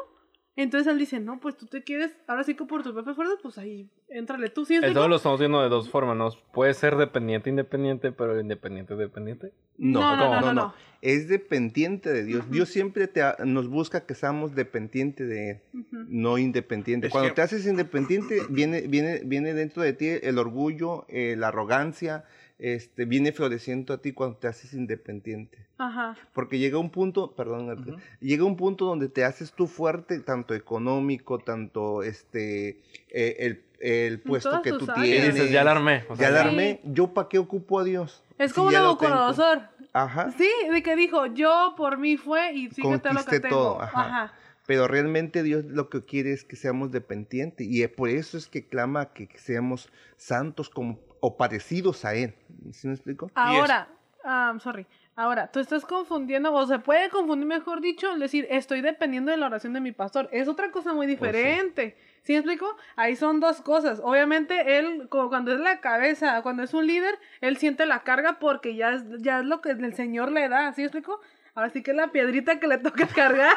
[0.62, 3.38] entonces Él dice, no, pues tú te quieres, ahora sí que por tus propias fuerzas,
[3.42, 4.64] pues ahí, éntrale tú.
[4.64, 6.30] ¿Sí me Eso lo estamos viendo de dos formas, ¿no?
[6.52, 9.52] Puede ser dependiente, independiente, pero independiente, dependiente.
[9.78, 10.74] No, no, no, no, no.
[11.02, 12.50] Es dependiente de Dios.
[12.50, 15.60] Dios siempre te, ha- nos busca que seamos dependientes de Él,
[16.08, 17.08] no independientes.
[17.08, 21.36] Es Cuando que- te haces independiente, viene, viene, viene dentro de ti el orgullo, eh,
[21.36, 22.24] la arrogancia,
[22.58, 25.58] este, viene floreciendo a ti cuando te haces independiente.
[25.78, 26.16] Ajá.
[26.32, 30.54] Porque llega un punto, perdón, Arturo, llega un punto donde te haces tú fuerte, tanto
[30.54, 34.98] económico, tanto este, eh, el, el puesto que tú áreas.
[35.06, 35.34] Y tienes.
[35.34, 36.04] dices, ya la armé.
[36.08, 36.48] o sea, Ya la Sí.
[36.48, 36.80] armé.
[36.84, 38.22] ¿Yo para qué ocupo a Dios?
[38.38, 38.82] Es Si como tengo.
[38.84, 39.62] Nabucodonosor.
[39.92, 40.32] Ajá.
[40.36, 43.54] Sí, de que dijo, yo por mí fue y fíjate lo que tengo.
[43.56, 44.00] todo, ajá.
[44.06, 44.32] Ajá.
[44.66, 48.66] Pero realmente Dios lo que quiere es que seamos dependientes y por eso es que
[48.66, 52.34] clama que seamos santos como, o parecidos a Él.
[52.72, 53.30] ¿Sí me explico?
[53.34, 53.88] Ahora,
[54.24, 54.86] ah, sorry.
[55.18, 59.46] Ahora, tú estás confundiendo, o se puede confundir, mejor dicho, decir, estoy dependiendo de la
[59.46, 60.28] oración de mi pastor.
[60.30, 61.96] Es otra cosa muy diferente.
[62.22, 62.76] ¿Sí me explico?
[62.96, 63.98] Ahí son dos cosas.
[64.04, 68.38] Obviamente, él, como cuando es la cabeza, cuando es un líder, él siente la carga
[68.38, 70.74] porque ya es, ya es lo que el Señor le da.
[70.74, 71.20] ¿Sí me explico?
[71.56, 73.56] Ahora sí que es la piedrita que le toca cargar.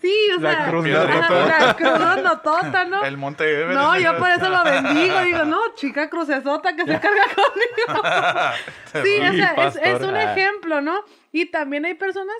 [0.00, 0.68] Sí, o La sea.
[0.70, 1.46] cruz ajá.
[1.66, 3.04] La cruz grandotota, ¿no?
[3.04, 3.74] El Monte Everest.
[3.80, 5.20] No, yo por eso lo bendigo.
[5.20, 8.02] Digo, no, chica crucesota que se carga conmigo.
[9.04, 10.32] sí, o sea, es, es un Ah.
[10.32, 11.04] ejemplo, ¿no?
[11.32, 12.34] Y también hay personas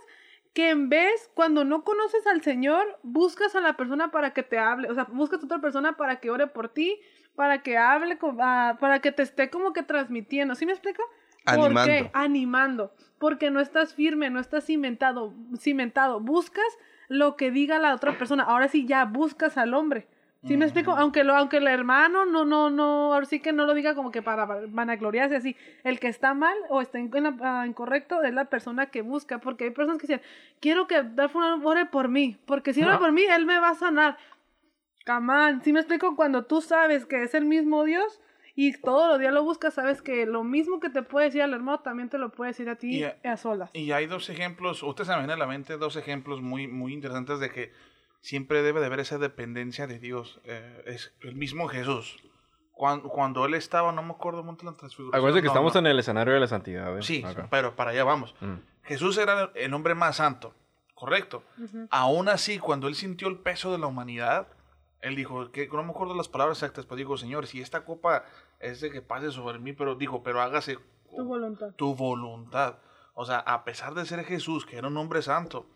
[0.54, 4.58] que en vez, cuando no conoces al Señor, buscas a la persona para que te
[4.58, 4.88] hable.
[4.90, 6.98] O sea, buscas a otra persona para que ore por ti,
[7.34, 10.54] para que hable, con- ah, para que te esté como que transmitiendo.
[10.54, 11.02] ¿Sí me explico?
[11.44, 11.92] ¿Por Animando.
[11.92, 12.10] qué?
[12.14, 12.92] Animando.
[13.18, 16.20] Porque no estás firme, no estás cimentado, cimentado.
[16.20, 16.64] Buscas
[17.08, 18.42] lo que diga la otra persona.
[18.44, 20.06] Ahora sí ya buscas al hombre.
[20.46, 20.90] ¿Sí me explico?
[20.90, 24.10] Aunque lo, aunque el hermano no, no, no, ahora sí que no lo diga como
[24.10, 25.56] que para vanagloriarse así.
[25.84, 29.00] El que está mal o está in- en la- ah, incorrecto es la persona que
[29.00, 29.38] busca.
[29.38, 30.22] Porque hay personas que dicen,
[30.60, 32.36] quiero que Darfur ore por mí.
[32.44, 32.98] Porque si ora Ajá.
[33.00, 34.18] por mí, él me va a sanar.
[35.06, 36.14] Camán, ¿sí me explico?
[36.14, 38.20] Cuando tú sabes que es el mismo Dios
[38.54, 41.54] y todos los días lo buscas, sabes que lo mismo que te puede decir al
[41.54, 43.70] hermano también te lo puede decir a ti Y a- a solas.
[43.72, 46.92] Y hay dos ejemplos, usted se me viene a la mente dos ejemplos muy, muy
[46.92, 47.72] interesantes de que
[48.20, 50.40] siempre debe de haber esa dependencia de Dios.
[50.44, 52.16] Eh, es el mismo Jesús.
[52.72, 55.16] Cuando, cuando él estaba, no me acuerdo mucho de la transfiguración.
[55.18, 55.80] Acuérdense que no, estamos no.
[55.80, 56.98] en el escenario de la santidad.
[56.98, 57.02] ¿eh?
[57.02, 57.46] Sí, Acá.
[57.50, 58.34] pero para allá vamos.
[58.40, 58.54] Mm.
[58.82, 60.54] Jesús era el hombre más santo,
[60.94, 61.44] correcto.
[61.62, 61.86] Ujú.
[61.90, 64.48] Aún así, cuando él sintió el peso de la humanidad,
[65.04, 68.24] él dijo, que no me acuerdo las palabras exactas, pero dijo, Señor, si esta copa
[68.58, 70.78] es de que pase sobre mí, pero dijo, pero hágase
[71.14, 71.74] Tu voluntad.
[71.76, 72.78] tu voluntad.
[73.14, 75.66] O sea, a pesar de ser Jesús, que era un hombre santo,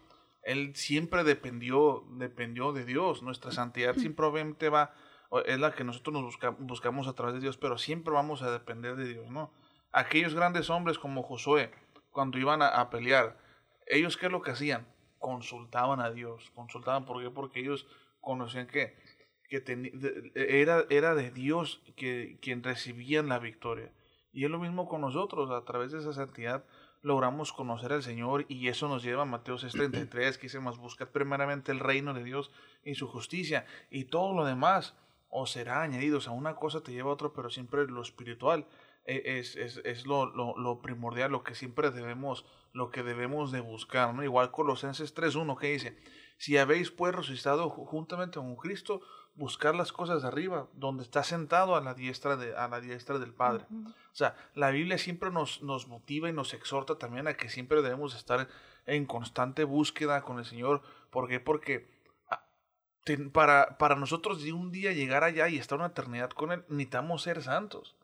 [0.43, 3.23] él siempre dependió, dependió de Dios.
[3.23, 4.93] Nuestra santidad simplemente va,
[5.45, 8.51] es la que nosotros nos busca- buscamos a través de Dios, pero siempre vamos a
[8.51, 9.53] depender de Dios, ¿no?
[9.93, 11.71] Aquellos grandes hombres como Josué,
[12.11, 13.37] cuando iban a, a pelear,
[13.87, 14.87] ellos qué es lo que hacían?
[15.19, 17.31] Consultaban a Dios, consultaban, ¿por qué?
[17.31, 17.87] Porque ellos
[18.21, 18.97] conocían que,
[19.49, 23.93] que teni- de- era, era de Dios que, quien recibían la victoria.
[24.33, 26.65] Y es lo mismo con nosotros, a través de esa santidad
[27.01, 31.09] logramos conocer al Señor y eso nos lleva a Mateo 6:33 que dice más buscad
[31.09, 32.51] primeramente el reino de Dios
[32.85, 34.95] y su justicia y todo lo demás
[35.31, 36.19] os será añadido.
[36.19, 38.67] O sea, una cosa te lleva a otra, pero siempre lo espiritual
[39.05, 43.61] e- es, es, es lo, lo, primordial, lo que siempre debemos, lo que debemos de
[43.61, 44.13] buscar.
[44.13, 44.23] ¿no?
[44.25, 45.97] Igual Colosenses 3.1 que dice,
[46.37, 49.01] si habéis pues resucitado ju- juntamente con Cristo,
[49.38, 53.18] buscar las cosas de arriba, donde está sentado a la diestra, de, a la diestra
[53.18, 53.64] del Padre.
[53.70, 57.81] O sea, la Biblia siempre nos, nos motiva y nos exhorta también a que siempre
[57.83, 58.48] debemos estar
[58.87, 60.83] en constante búsqueda con el Señor.
[61.11, 61.38] ¿Por qué?
[61.40, 61.88] Porque
[62.31, 62.42] ah,
[63.33, 67.22] para, para nosotros de un día llegar allá y estar una eternidad con Él, necesitamos
[67.22, 67.96] ser santos.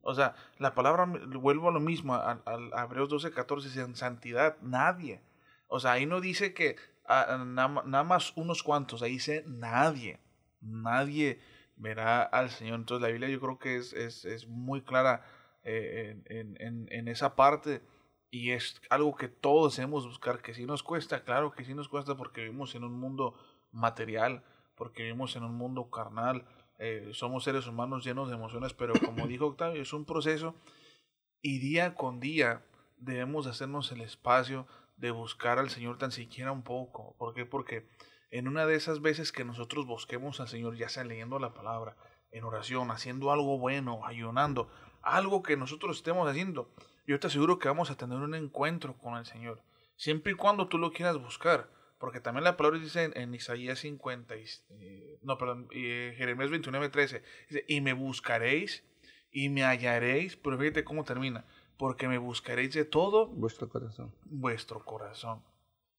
[0.00, 3.82] O sea, la palabra, vuelvo a lo mismo, a, a- a Hebreos 12, 14, dice
[3.82, 5.20] en santidad, nadie.
[5.68, 10.18] O sea, ahí no dice que ah, nada más unos cuantos, ahí dice nadie.
[10.62, 11.40] Nadie
[11.76, 12.76] verá al Señor.
[12.80, 15.24] Entonces la Biblia yo creo que es, es, es muy clara
[15.64, 17.82] eh, en, en- en esa parte
[18.30, 21.88] y es algo que todos debemos buscar, que si nos cuesta, claro que sí nos
[21.88, 23.34] cuesta porque vivimos en un mundo
[23.72, 24.42] material,
[24.74, 26.46] porque vivimos en un mundo carnal,
[26.78, 30.54] eh, somos seres humanos llenos de emociones, pero como dijo Octavio, es un proceso
[31.42, 32.64] y día con día
[32.96, 37.14] debemos hacernos el espacio de buscar al Señor tan siquiera un poco.
[37.18, 37.44] ¿Por qué?
[37.44, 37.86] Porque
[38.32, 41.96] en una de esas veces que nosotros busquemos al Señor, ya sea leyendo la palabra,
[42.32, 44.68] en oración, haciendo algo bueno, ayunando,
[45.02, 46.68] algo que nosotros estemos haciendo,
[47.06, 49.60] yo te aseguro que vamos a tener un encuentro con el Señor.
[49.96, 51.68] Siempre y cuando tú lo quieras buscar.
[51.98, 56.50] Porque también la palabra dice en, en Isaías 50, y- eh, no, perdón, eh, Jeremías
[56.50, 58.82] 29, 13, dice, y me buscaréis
[59.30, 61.44] y me hallaréis, pero fíjate cómo termina,
[61.76, 64.12] porque me buscaréis de todo Vuestro corazón.
[64.24, 65.44] vuestro corazón.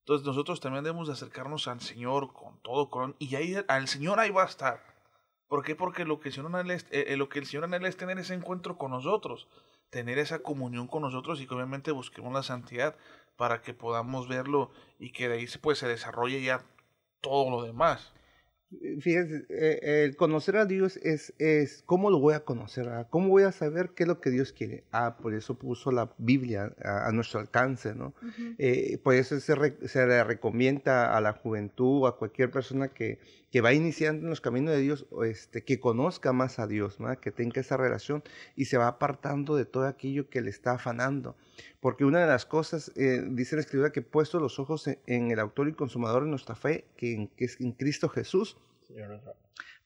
[0.04, 4.20] Entonces nosotros también debemos de acercarnos al Señor con todo corazón y ahí al Señor
[4.20, 4.82] ahí va a estar.
[5.48, 5.78] ¿Por qué?
[5.78, 7.96] Porque lo que el Señor anhela es, eh, eh, lo que el Señor anhela es
[7.96, 9.48] tener ese encuentro con nosotros,
[9.90, 12.98] tener esa comunión con nosotros y que obviamente busquemos la santidad
[13.38, 16.66] para que podamos verlo y que de ahí pues, se desarrolle ya
[17.22, 18.12] todo lo demás.
[19.00, 22.88] Fíjense, eh, el conocer a Dios es, es, ¿cómo lo voy a conocer?
[22.90, 23.08] ah?
[23.10, 24.84] ¿Cómo voy a saber qué es lo que Dios quiere?
[24.92, 28.14] Ah, por eso puso la Biblia a, a nuestro alcance, ¿no?
[28.58, 32.88] Eh, por eso se, re- se le recomienda a la juventud o a cualquier persona
[32.90, 33.20] que,
[33.52, 37.16] que va iniciando en los caminos de Dios, este, que conozca más a Dios, ¿no?
[37.20, 38.24] que tenga esa relación
[38.56, 41.36] y se va apartando de todo aquello que le está afanando.
[41.80, 45.00] Porque una de las cosas, eh, dice la Escritura, que he puesto los ojos en,
[45.08, 48.58] en el autor y consumador de nuestra fe, que, en- que es en Cristo Jesús,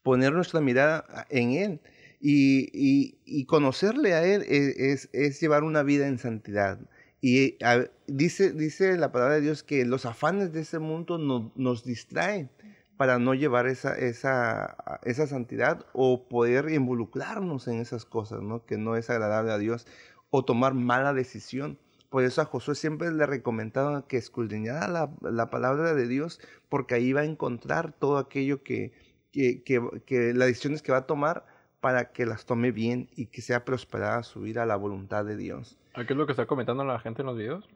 [0.04, 1.80] poner nuestra mirada en Él.
[2.20, 6.80] Y, y- y conocerle a Él es, es- es llevar una vida en santidad.
[7.22, 11.52] Y a- dice, dice la palabra de Dios que los afanes de este mundo no-
[11.56, 12.50] nos distraen
[12.96, 18.66] para no llevar esa, esa, esa santidad o poder involucrarnos en esas cosas, ¿no?
[18.66, 19.86] que no es agradable a Dios,
[20.30, 21.78] o tomar mala decisión.
[22.10, 26.96] Por eso a Josué siempre le recomendaba que escudriñara la, la palabra de Dios, porque
[26.96, 28.94] ahí va a encontrar todo aquello que,
[29.32, 31.46] que, que, que las decisiones que va a tomar
[31.82, 35.38] para que las tome bien y que sea prosperada su vida a la voluntad de
[35.38, 35.78] Dios.
[35.94, 37.68] ¿Qué es lo que está comentando la gente en los videos?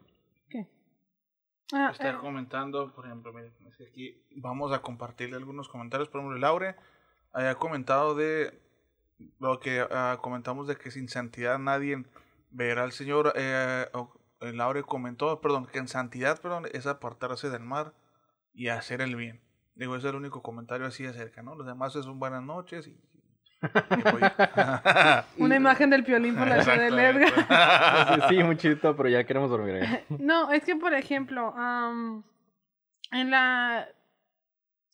[1.72, 3.52] Ah, Está eh, comentando, por ejemplo, miren,
[3.88, 6.08] aquí vamos a compartirle algunos comentarios.
[6.08, 6.76] Por ejemplo, Laure
[7.32, 8.60] haya comentado de
[9.40, 12.04] lo que ah, comentamos de que sin santidad nadie
[12.52, 13.32] verá al Señor.
[13.36, 13.86] Eh,
[14.40, 17.94] Laure comentó, perdón, que en santidad, perdón, es apartarse del mar
[18.52, 19.40] y hacer el bien.
[19.74, 21.54] Digo, ese es el único comentario así acerca, ¿no?
[21.54, 23.00] Los demás son buenas noches y...
[25.38, 27.28] una imagen del piolín por la ciudad del Edgar.
[28.14, 29.76] Sí, sí, muy chido, pero ya queremos dormir.
[29.76, 30.04] ¿eh?
[30.18, 31.54] No, es que, por ejemplo,
[33.12, 33.86] en la...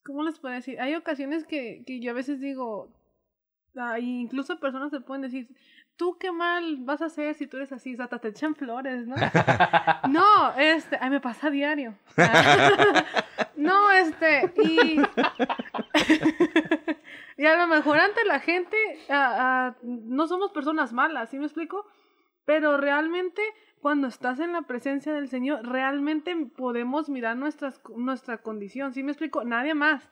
[0.05, 0.79] ¿Cómo les puedo decir?
[0.81, 2.93] Hay ocasiones que, que yo a veces digo,
[3.77, 5.49] ah, incluso personas se pueden decir,
[5.99, 9.17] tú qué mal vas a hacer si tú eres así, hasta te echan flores, ¿no?
[10.09, 11.95] no, este, ay, me pasa a diario.
[13.57, 15.01] no, este, y...
[17.43, 18.77] y a lo mejor ante la gente
[19.11, 21.85] ah, no somos personas malas, ¿sí me explico?
[22.45, 23.43] Pero realmente
[23.81, 29.11] cuando estás en la presencia del Señor, realmente podemos mirar nuestras, nuestra condición, ¿sí me
[29.11, 29.45] explico?
[29.45, 30.09] Nadie más.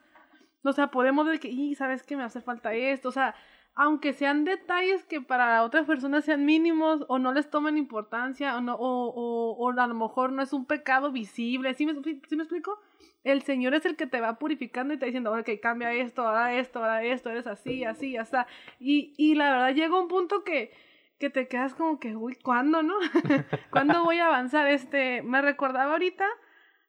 [0.63, 3.35] O sea, podemos ver que, y sabes que me hace falta esto, o sea,
[3.77, 8.61] aunque sean detalles que para otras personas sean mínimos o no les tomen importancia o,
[8.61, 12.35] no, o, o, o a lo mejor no es un pecado visible, ¿sí me, sí
[12.35, 12.79] me explico?
[13.23, 16.55] El Señor es el que te va purificando y te diciendo, ok, cambia esto, ahora
[16.55, 18.35] esto, ahora esto, eres así, así, así.
[18.79, 20.71] Y, y la verdad llega un punto que,
[21.19, 22.95] que te quedas como que, uy, ¿cuándo, no?
[23.69, 24.67] ¿Cuándo voy a avanzar?
[24.67, 26.25] Este, me recordaba ahorita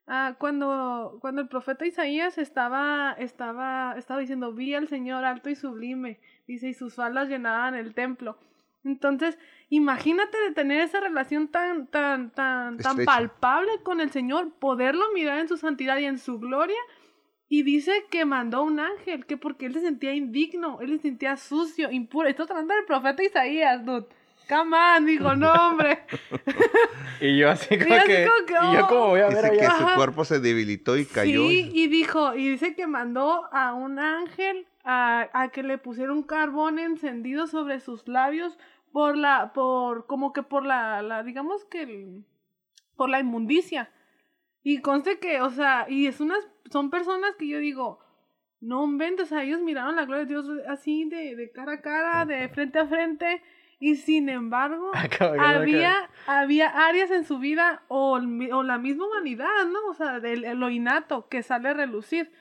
[0.09, 5.55] ah, cuando, cuando el profeta Isaías estaba, estaba, estaba diciendo, vi al Señor alto y
[5.55, 8.37] sublime, dice, y sus faldas llenaban el templo.
[8.83, 9.37] Entonces,
[9.69, 13.11] imagínate de tener esa relación tan, tan, tan, tan Estrecha.
[13.11, 16.79] palpable con el Señor, poderlo mirar en su santidad y en su gloria.
[17.51, 21.35] Y dice que mandó un ángel, que porque él se sentía indigno, él se sentía
[21.35, 22.29] sucio, impuro.
[22.29, 24.07] Estoy hablando del profeta Isaías, dude.
[24.49, 25.99] Come on, dijo, no, hombre.
[27.21, 28.25] Y yo así como así que...
[28.27, 31.05] como que, Y yo como voy a ver Dice que su cuerpo se debilitó y
[31.05, 31.47] cayó.
[31.47, 36.13] Sí, y dijo, y dice que mandó a un ángel a, a que le pusiera
[36.13, 38.57] un carbón encendido sobre sus labios
[38.93, 42.25] por la, por, como que por la, la digamos que, el-
[42.95, 43.91] por la inmundicia.
[44.63, 46.39] Y conste que, o sea, y es unas,
[46.71, 47.99] son personas que yo digo,
[48.61, 51.81] no inventes, o sea, ellos miraron la gloria de Dios así de, de cara a
[51.81, 53.41] cara, de frente a frente,
[53.79, 54.91] y sin embargo,
[55.31, 59.79] de había, había áreas en su vida o, o la misma humanidad, ¿no?
[59.89, 62.31] O sea, del, lo innato que sale a relucir.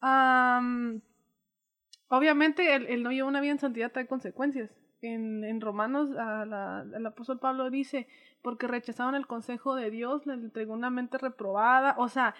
[0.00, 1.00] Am,
[2.08, 4.70] obviamente, el, el no llevar una vida en santidad trae consecuencias.
[5.02, 8.08] En, en Romanos, a la- el apóstol Pablo dice,
[8.42, 11.94] porque rechazaron el consejo de Dios, le entregó una mente reprobada.
[11.98, 12.34] O sea,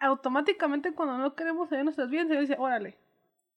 [0.00, 2.98] automáticamente cuando no queremos hacer nuestras vidas, se dice, órale.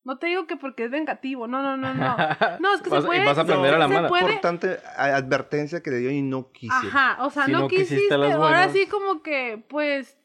[0.06, 2.16] No te digo que porque es vengativo, no, no, no, no.
[2.62, 3.26] No, es que Vas- se y puede.
[3.26, 4.08] vas a aprender a la se mala.
[4.08, 6.74] puede- Importante a- advertencia que le dio y no quise.
[6.74, 10.18] Ajá, o sea, Si no, no quisiste ahora sí como que, pues,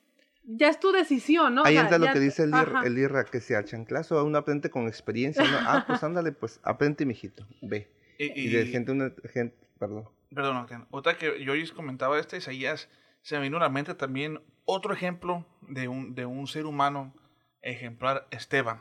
[0.45, 1.62] ya es tu decisión, ¿no?
[1.62, 2.53] O Ahí sea, entra lo ya- que dice el,
[2.85, 5.57] el IRRA, que si al chanclazo uno aprende con experiencia, ¿no?
[5.61, 7.91] Ah, pues ándale, pues aprende, mijito, ve.
[8.18, 10.09] Y, Y, de gente, una gente, perdón.
[10.35, 10.87] Perdón, Octavio.
[10.91, 12.89] Otra que yo les comentaba este Isaías,
[13.22, 17.14] se me vino a la mente también otro ejemplo de un, de un ser humano
[17.62, 18.81] ejemplar, Esteban,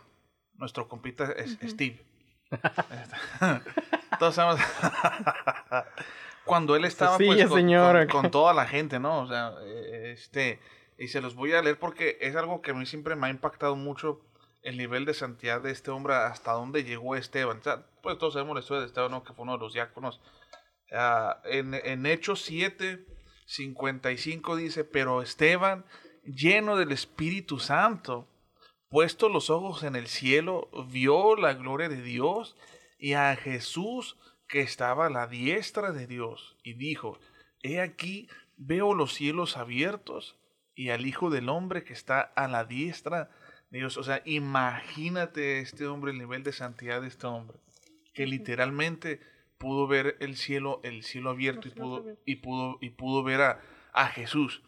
[0.59, 1.99] nuestro compita es Steve.
[4.19, 4.61] Todos sabemos.
[6.45, 8.07] Cuando él estaba Sí, pues, con, señora.
[8.07, 9.19] con- con toda la gente, ¿no?
[9.21, 9.53] O sea,
[10.03, 10.59] este,
[10.97, 13.29] y se los voy a leer porque es algo que a mí siempre me ha
[13.29, 14.21] impactado mucho
[14.63, 17.59] el nivel de santidad de este hombre, hasta dónde llegó Esteban.
[17.59, 19.23] O sea, pues todos sabemos la historia de Esteban, ¿no?
[19.23, 20.19] que fue uno de los diáconos.
[20.91, 23.05] Ah, en, en Hechos 7,
[23.45, 25.85] 55 dice, pero Esteban,
[26.23, 28.27] lleno del Espíritu Santo,
[28.89, 32.55] puesto los ojos en el cielo, vio la gloria de Dios
[32.97, 34.17] y a Jesús
[34.47, 37.19] que estaba a la diestra de Dios y dijo,
[37.61, 38.27] he aquí,
[38.57, 40.37] veo los cielos abiertos
[40.75, 43.29] y al Hijo del Hombre que está a la diestra
[43.69, 43.97] de Dios.
[43.97, 47.59] O sea, imagínate este hombre, el nivel de santidad de este hombre,
[48.13, 49.19] que literalmente
[49.59, 53.61] pudo ver el cielo, el cielo abierto y pudo, y pudo, y pudo ver a,
[53.93, 54.63] a Jesús.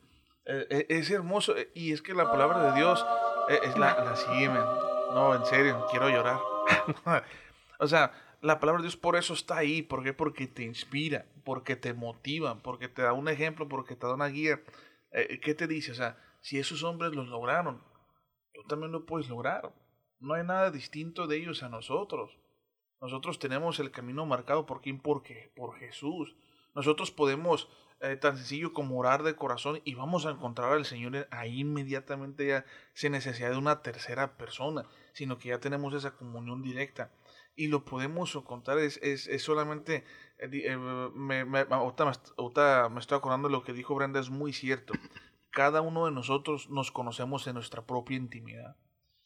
[0.46, 3.06] Eh, eh, es hermoso eh, y es que la palabra de Dios
[3.50, 4.68] es la, la man.
[5.14, 6.40] No, en serio, quiero llorar.
[7.80, 8.12] o sea,
[8.42, 9.82] la palabra de Dios por eso está ahí.
[9.82, 10.14] ¿Por qué?
[10.14, 14.28] Porque te inspira, porque te motiva, porque te da un ejemplo, porque te da una
[14.28, 14.62] guía.
[15.12, 15.92] Eh, ¿Qué te dice?
[15.92, 17.84] O sea, si esos hombres los lograron,
[18.54, 19.74] tú también lo puedes lograr.
[20.20, 22.38] No hay nada distinto de ellos a nosotros.
[23.02, 26.36] Nosotros tenemos el camino marcado por quién, porque por Jesús.
[26.76, 27.68] Nosotros podemos
[28.02, 32.48] eh, tan sencillo como orar de corazón y vamos a encontrar al Señor ahí inmediatamente
[32.48, 37.12] ya sin necesidad de una tercera persona, sino que ya tenemos esa comunión directa.
[37.56, 40.04] Y lo podemos contar es, es, es solamente
[40.40, 44.20] eh, eh, me, me, ahorita, me, ahorita me estoy acordando de lo que dijo Brenda
[44.20, 44.94] es muy cierto.
[45.52, 48.78] Cada uno de nosotros nos conocemos en nuestra propia intimidad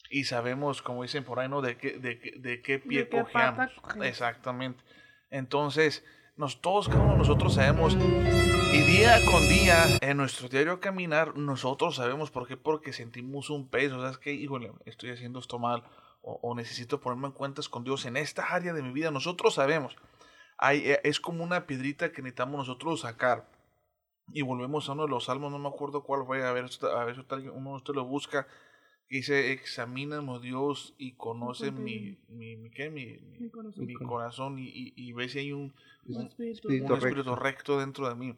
[0.10, 3.10] y sabemos como dicen por ahí no de qué de, qué- de qué pie De
[3.10, 3.72] qué pata cojeamos.
[4.08, 4.84] Exactamente.
[5.30, 6.04] Entonces
[6.38, 11.96] nos todos cada uno nosotros sabemos y día con día, en nuestro diario caminar, nosotros
[11.96, 14.34] sabemos por qué, porque sentimos un peso, ¿sabes qué?
[14.34, 15.84] Híjole, estoy haciendo esto mal,
[16.22, 19.12] o, o necesito ponerme en cuentas con Dios en esta área de mi vida.
[19.12, 19.96] Nosotros sabemos,
[20.58, 23.50] hay, eh, es como una piedrita que necesitamos nosotros sacar.
[24.34, 27.06] Y volvemos a uno de los salmos, no me acuerdo cuál fue, a ver, a
[27.06, 28.48] ver si uno de ustedes lo busca, que
[29.10, 32.90] dice, examíname Dios y conoce mi, mi, mi, ¿qué?
[32.90, 34.58] mi, mi- corazón.
[34.60, 35.74] y, y, y ve si hay un,
[36.06, 36.68] Un un- espíritu.
[36.70, 38.36] un espíritu recto dentro de mí.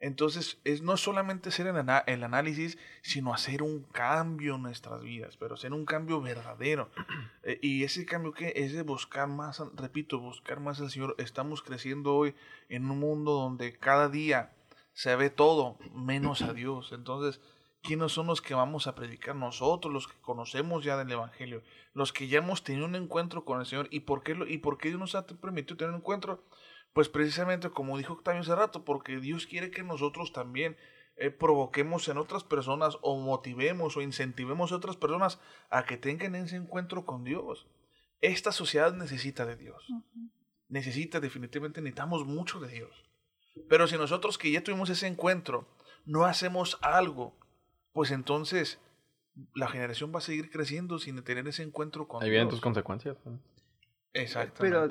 [0.00, 5.00] Entonces, es no solamente hacer el, ana- el análisis, sino hacer un cambio en nuestras
[5.00, 6.90] vidas, pero hacer un cambio verdadero.
[7.44, 11.16] Eh, y ese cambio que es de buscar más, repito, buscar más al Señor.
[11.18, 12.36] Estamos creciendo hoy
[12.68, 14.52] en un mundo donde cada día
[14.92, 16.92] se ve todo menos a Dios.
[16.92, 17.40] Entonces,
[17.82, 19.34] ¿quiénes son los que vamos a predicar?
[19.36, 21.62] Nosotros, los que conocemos ya del Evangelio,
[21.92, 23.88] los que ya hemos tenido un encuentro con el Señor.
[23.90, 26.44] ¿Y por qué, lo- y por qué Dios nos ha permitido tener un encuentro?
[26.92, 30.76] Pues precisamente como dijo Octavio hace rato, porque Dios quiere que nosotros también
[31.16, 35.38] eh, provoquemos en otras personas o motivemos o incentivemos a otras personas
[35.70, 37.66] a que tengan ese encuentro con Dios.
[38.20, 39.84] Esta sociedad necesita de Dios.
[40.68, 43.04] Necesita definitivamente, necesitamos mucho de Dios.
[43.68, 45.66] Pero si nosotros que ya tuvimos ese encuentro
[46.06, 47.36] no hacemos algo,
[47.92, 48.78] pues entonces
[49.54, 53.16] la generación va a seguir creciendo sin tener ese encuentro con Ahí vienen tus consecuencias.
[53.24, 53.38] ¿no?
[54.58, 54.90] Pero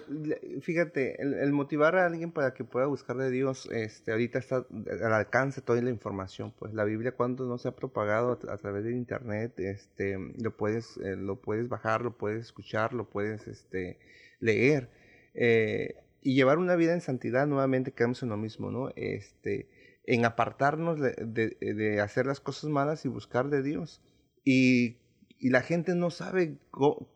[0.62, 4.66] fíjate, el, el motivar a alguien para que pueda buscar de Dios, este, ahorita está
[5.04, 8.84] al alcance toda la información, pues la Biblia cuando no se ha propagado a través
[8.84, 14.00] del internet, este, lo puedes, eh, lo puedes bajar, lo puedes escuchar, lo puedes, este,
[14.40, 14.90] leer
[15.36, 17.46] eh, y llevar una vida en santidad.
[17.46, 18.90] Nuevamente quedamos en lo mismo, ¿no?
[18.96, 19.68] Este,
[20.06, 24.02] en apartarnos de, de- de hacer las cosas malas y buscar de Dios
[24.44, 24.98] y
[25.44, 26.60] y la gente no sabe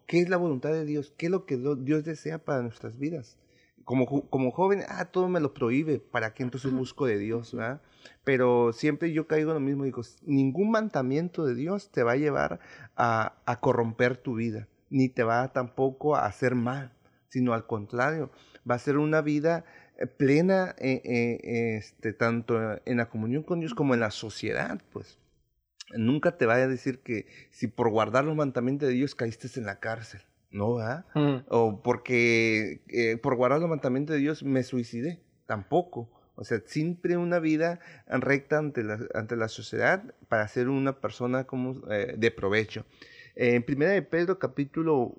[0.07, 3.37] qué es la voluntad de Dios, qué es lo que Dios desea para nuestras vidas.
[3.83, 7.53] Como, como joven, ah, todo me lo prohíbe, ¿para qué entonces busco de Dios?
[7.53, 7.81] verdad?
[8.23, 12.17] Pero siempre yo caigo en lo mismo, digo, ningún mandamiento de Dios te va a
[12.17, 12.59] llevar
[12.95, 16.93] a, a corromper tu vida, ni te va tampoco a hacer mal,
[17.29, 18.31] sino al contrario,
[18.69, 19.84] va a ser una vida eh,
[20.17, 25.19] plena, eh, eh, este, tanto en la comunión con Dios como en la sociedad, pues.
[25.95, 29.65] Nunca te vaya a decir que si por guardar los mandamientos de Dios caíste en
[29.65, 30.21] la cárcel.
[30.49, 31.05] No, ¿verdad?
[31.13, 31.45] Mm.
[31.49, 35.21] O porque eh, por guardar los mandamientos de Dios me suicidé.
[35.45, 36.09] Tampoco.
[36.35, 41.45] O sea, siempre una vida recta ante la, ante la sociedad para ser una persona
[41.45, 42.85] como, de provecho.
[43.35, 45.15] En primera de Pedro, capítulo,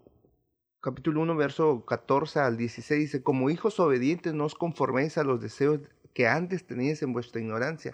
[0.86, 5.40] capítulo 1, verso 14 al 16, dice, como hijos obedientes no os conforméis a los
[5.40, 5.80] deseos
[6.14, 7.92] que antes teníais en vuestra ignorancia,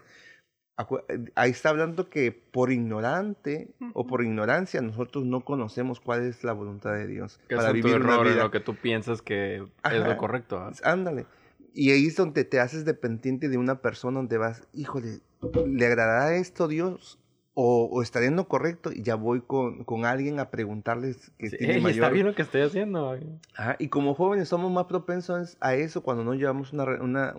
[1.08, 6.44] eh, ahí está hablando que por ignorante o por ignorancia nosotros no conocemos cuál es
[6.44, 8.42] la voluntad de Dios Que para es tu vivir una en vida.
[8.42, 10.58] lo que tú piensas que es lo correcto.
[10.58, 10.72] ¿ah?
[10.84, 11.24] Ándale.
[11.72, 15.20] Y ahí es donde te haces dependiente de una persona donde vas, híjole,
[15.66, 17.21] ¿le agradará esto a Dios?
[17.54, 21.50] O, o estaré en lo correcto y ya voy con, con alguien a preguntarles que
[21.50, 22.04] Sí, tiene "Ey, mayor...
[22.04, 23.18] está bien lo que estoy haciendo.
[23.54, 27.34] Ajá, y como jóvenes somos más propensos a eso cuando no llevamos una, una,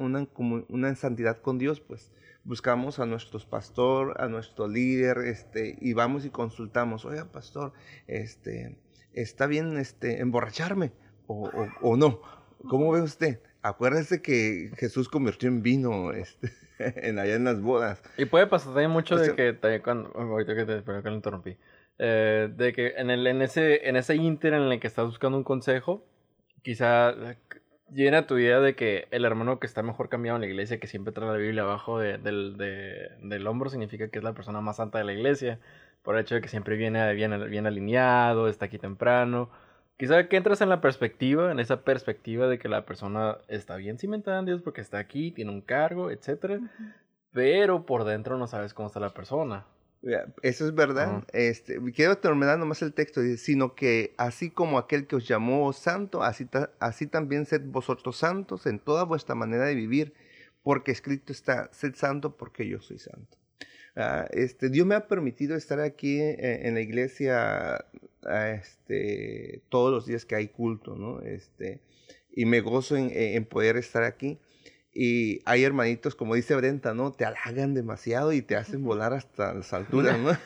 [0.70, 2.11] una, santidad con Dios, pues
[2.43, 7.74] buscamos a nuestros pastor, a nuestro líder, este, y vamos y consultamos, oiga pastor,
[8.05, 8.78] este,
[9.14, 10.91] ¿está bien este, emborracharme
[11.26, 12.22] o, o, o no?
[12.70, 13.41] ¿Cómo ve usted?
[13.61, 16.51] Acuérdese que Jesús convirtió en vino este,
[16.97, 18.01] en, allá en las bodas.
[18.17, 21.09] Y puede pasar también mucho O de que también cuando ahorita que te perdón que
[21.09, 21.57] lo interrumpí.
[21.99, 25.38] eh, de que en el en ese en ese inter en el que estás buscando
[25.38, 26.05] un consejo,
[26.61, 27.13] quizá
[27.91, 30.88] llena tu idea de que el hermano que está mejor cambiado en la iglesia, que
[30.88, 34.61] siempre trae la Biblia abajo de- del, de- del hombro, significa que es la persona
[34.61, 35.59] más santa de la iglesia.
[36.01, 39.49] Por el hecho de que siempre viene bien, bien alineado, está aquí temprano.
[39.97, 43.97] Quizá que entras en la perspectiva, en esa perspectiva de que la persona está bien
[43.99, 46.59] cimentada en Dios porque está aquí, tiene un cargo, etcétera
[47.31, 49.65] pero por dentro no sabes cómo está la persona.
[50.41, 51.23] Eso es verdad.
[51.33, 55.71] Este, quiero terminar nomás el texto, dice, sino que así como aquel que os llamó
[55.73, 60.13] santo, así, ta- así también sed vosotros santos en toda vuestra manera de vivir,
[60.61, 63.37] porque escrito está, sed santo porque yo soy santo.
[63.95, 67.85] Ah, este, Dios me ha permitido estar aquí eh, en la iglesia
[68.23, 71.21] ah, este, todos los días que hay culto, ¿no?
[71.21, 71.79] Este,
[72.35, 74.39] y me gozo en, en poder estar aquí.
[74.95, 77.11] Y hay hermanitos, como dice Brenta, ¿no?
[77.11, 80.37] Te halagan demasiado y te hacen volar hasta las alturas, ¿no?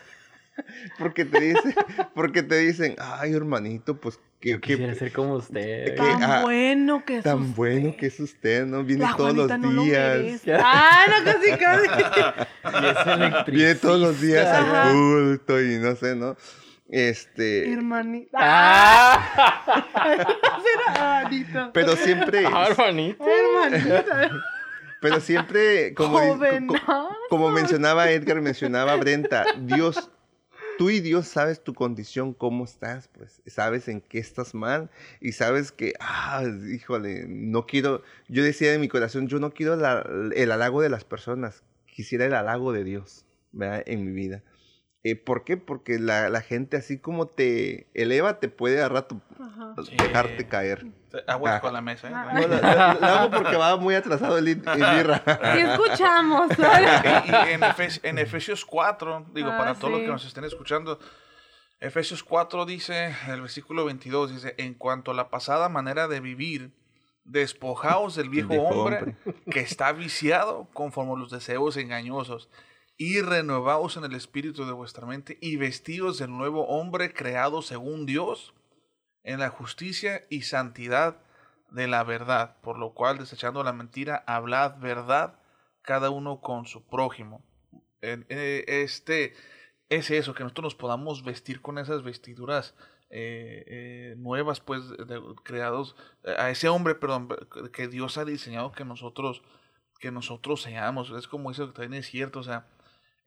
[0.99, 1.75] porque te dicen,
[2.13, 5.85] porque te dicen, ay, hermanito, pues que, quisiera que ser como usted.
[5.85, 7.55] que- Tan ah, bueno que es tan usted.
[7.55, 8.83] bueno que es usted, ¿no?
[8.83, 10.41] Viene La todos los Juanita no lo días.
[10.63, 11.87] Ah, no, casi, casi.
[11.87, 13.43] Y es electricista.
[13.51, 16.35] Viene todos los días al culto y no sé, ¿no?
[16.89, 18.37] Este, Hermanita.
[18.39, 19.83] ¡Ah!
[20.89, 21.71] Ah, hermanito.
[21.73, 23.23] pero siempre, Ah, hermanito.
[23.25, 24.29] Hermanita.
[25.01, 27.09] pero siempre, como, di- co- Jovenazo.
[27.29, 30.09] como mencionaba Edgar, mencionaba Brenta, Dios,
[30.77, 35.31] tú y Dios sabes tu condición, cómo estás, pues, sabes en qué estás mal y
[35.31, 40.51] sabes que, ah, híjole, no quiero, yo decía en mi corazón, yo no quiero el
[40.51, 43.83] halago de las personas, quisiera el halago de Dios, ¿verdad?
[43.85, 44.43] En mi vida.
[45.11, 45.57] Eh, ¿Por qué?
[45.57, 49.73] Porque la, la gente así como te eleva, te puede a rato Ajá.
[49.85, 49.95] Sí.
[49.97, 50.85] dejarte caer.
[51.27, 51.61] Aguas Ah.
[51.61, 52.13] con la mesa, ¿eh?
[52.13, 52.31] Ah.
[52.33, 54.59] No, la, la- la hago porque va muy atrasado el, el
[54.99, 55.23] Irra.
[55.53, 56.49] Sí escuchamos.
[56.57, 60.05] Y, y en, Efes- en Efesios 4, digo, Ah, para todos los sí.
[60.05, 60.99] que nos estén escuchando,
[61.79, 66.71] Efesios 4 dice, el versículo 22 dice, en cuanto a la pasada manera de vivir,
[67.23, 69.15] despojaos del viejo, viejo hombre,
[69.51, 72.49] que está viciado conforme a los deseos engañosos,
[72.97, 78.05] y renovaos en el espíritu de vuestra mente, y vestidos del nuevo hombre creado según
[78.05, 78.53] Dios,
[79.23, 81.17] en la justicia y santidad
[81.69, 85.39] de la verdad, por lo cual, desechando la mentira, hablad verdad
[85.81, 87.43] cada uno con su prójimo.
[88.01, 89.33] Eh, Este
[89.89, 92.73] es eso, que nosotros nos podamos vestir con esas vestiduras
[93.09, 95.95] eh, eh, nuevas, pues, de- creados
[96.37, 97.29] a ese hombre, perdón,
[97.71, 99.43] que Dios ha diseñado que nosotros,
[99.99, 101.11] que nosotros seamos.
[101.11, 102.67] Es como eso que también es cierto, o sea,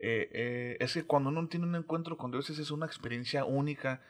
[0.03, 3.44] eh, eh, es que cuando uno tiene un encuentro con Dios, esa es una experiencia
[3.44, 4.03] única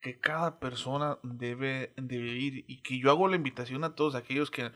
[0.00, 4.50] que cada persona debe de vivir y que yo hago la invitación a todos aquellos
[4.50, 4.70] que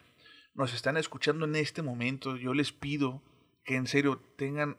[0.55, 3.23] nos están escuchando en este momento, yo les pido
[3.65, 4.79] que en serio tengan,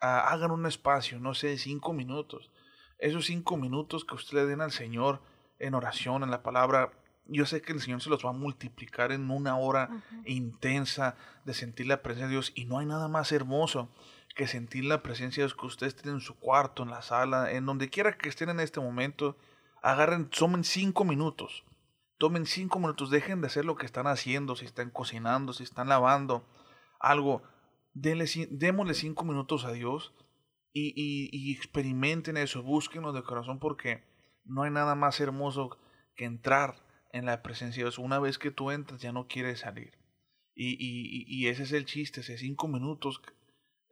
[0.00, 2.52] ah, hagan un espacio, no sé, cinco minutos.
[2.98, 5.20] Esos cinco minutos que ustedes den al Señor
[5.58, 6.92] en oración, en la palabra,
[7.26, 11.54] yo sé que el Señor se los va a multiplicar en una hora intensa de
[11.54, 13.90] sentir la presencia de Dios y no hay nada más hermoso
[14.34, 17.52] que sentir la presencia de Dios que ustedes tienen en su cuarto, en la sala,
[17.52, 19.36] en donde quiera que estén en este momento,
[19.82, 21.64] agarren, tomen cinco minutos.
[22.18, 25.88] Tomen cinco minutos, dejen de hacer lo que están haciendo, si están cocinando, si están
[25.88, 26.46] lavando,
[27.00, 27.42] algo.
[27.92, 30.12] Denle, démosle cinco minutos a Dios
[30.72, 34.04] y, experimenten eso, búsquenlo de corazón porque
[34.44, 35.78] no hay nada más hermoso
[36.16, 36.82] que entrar
[37.12, 37.98] en la presencia de Dios.
[37.98, 39.96] Una vez que tú entras ya no quieres salir.
[40.56, 43.20] Y, ese es el chiste, esos cinco minutos,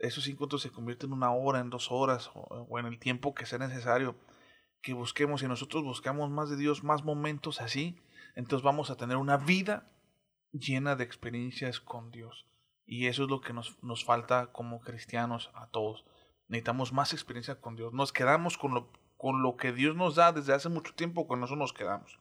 [0.02, 2.98] esos cinco minutos se convierten en una hora, en dos horas o, o en el
[2.98, 4.14] tiempo que sea necesario
[4.82, 7.96] que busquemos y nosotros buscamos más de Dios, más momentos así,
[8.34, 9.88] entonces vamos a tener una vida
[10.52, 12.46] llena de experiencias con Dios.
[12.84, 16.04] Y eso es lo que nos, nos falta como cristianos a todos.
[16.48, 17.92] Necesitamos más experiencia con Dios.
[17.92, 21.42] Nos quedamos con lo, con lo que Dios nos da desde hace mucho tiempo, con
[21.44, 22.18] eso nos quedamos.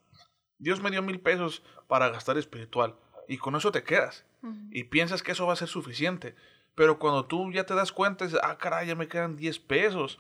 [0.59, 2.95] Dios me dio mil pesos para gastar espiritual
[3.27, 4.25] y con eso te quedas.
[4.71, 6.36] Y piensas que eso va a ser suficiente.
[6.76, 10.19] Pero cuando tú ya te das cuenta, dices, ah, caray, ya me quedan 10 pesos.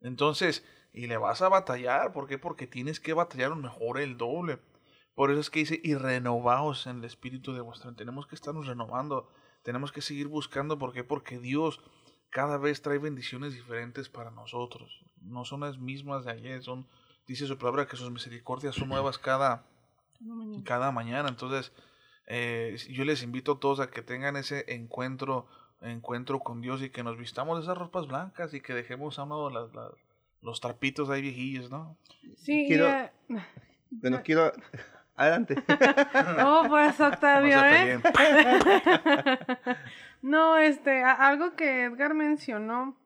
[0.00, 2.12] Entonces, y le vas a batallar.
[2.12, 2.38] ¿Por qué?
[2.38, 4.58] Porque tienes que batallar mejor el doble.
[5.14, 7.94] Por eso es que dice, y renovaos en el espíritu de vuestra.
[7.94, 9.30] Tenemos que estarnos renovando.
[9.62, 10.78] Tenemos que seguir buscando.
[10.78, 11.04] ¿Por qué?
[11.04, 11.80] Porque Dios
[12.30, 15.04] cada vez trae bendiciones diferentes para nosotros.
[15.20, 16.62] No son las mismas de ayer.
[16.62, 16.86] Son,
[17.26, 19.66] dice su palabra que sus misericordias son nuevas cada,
[20.64, 21.28] cada mañana.
[21.28, 21.72] Entonces,
[22.26, 25.46] eh, yo les invito a todos a que tengan ese encuentro
[25.82, 29.24] encuentro con Dios y que nos vistamos de esas ropas blancas y que dejemos a
[29.24, 29.90] uno las, las,
[30.42, 31.96] los trapitos ahí viejillos, ¿no?
[32.36, 33.10] Sí, Quiero-
[33.90, 34.52] Bueno, quiero...
[35.16, 35.54] Adelante.
[36.44, 38.00] Oh, pues Octavio, No ¿eh?
[40.22, 42.96] no, este, algo que Edgar mencionó,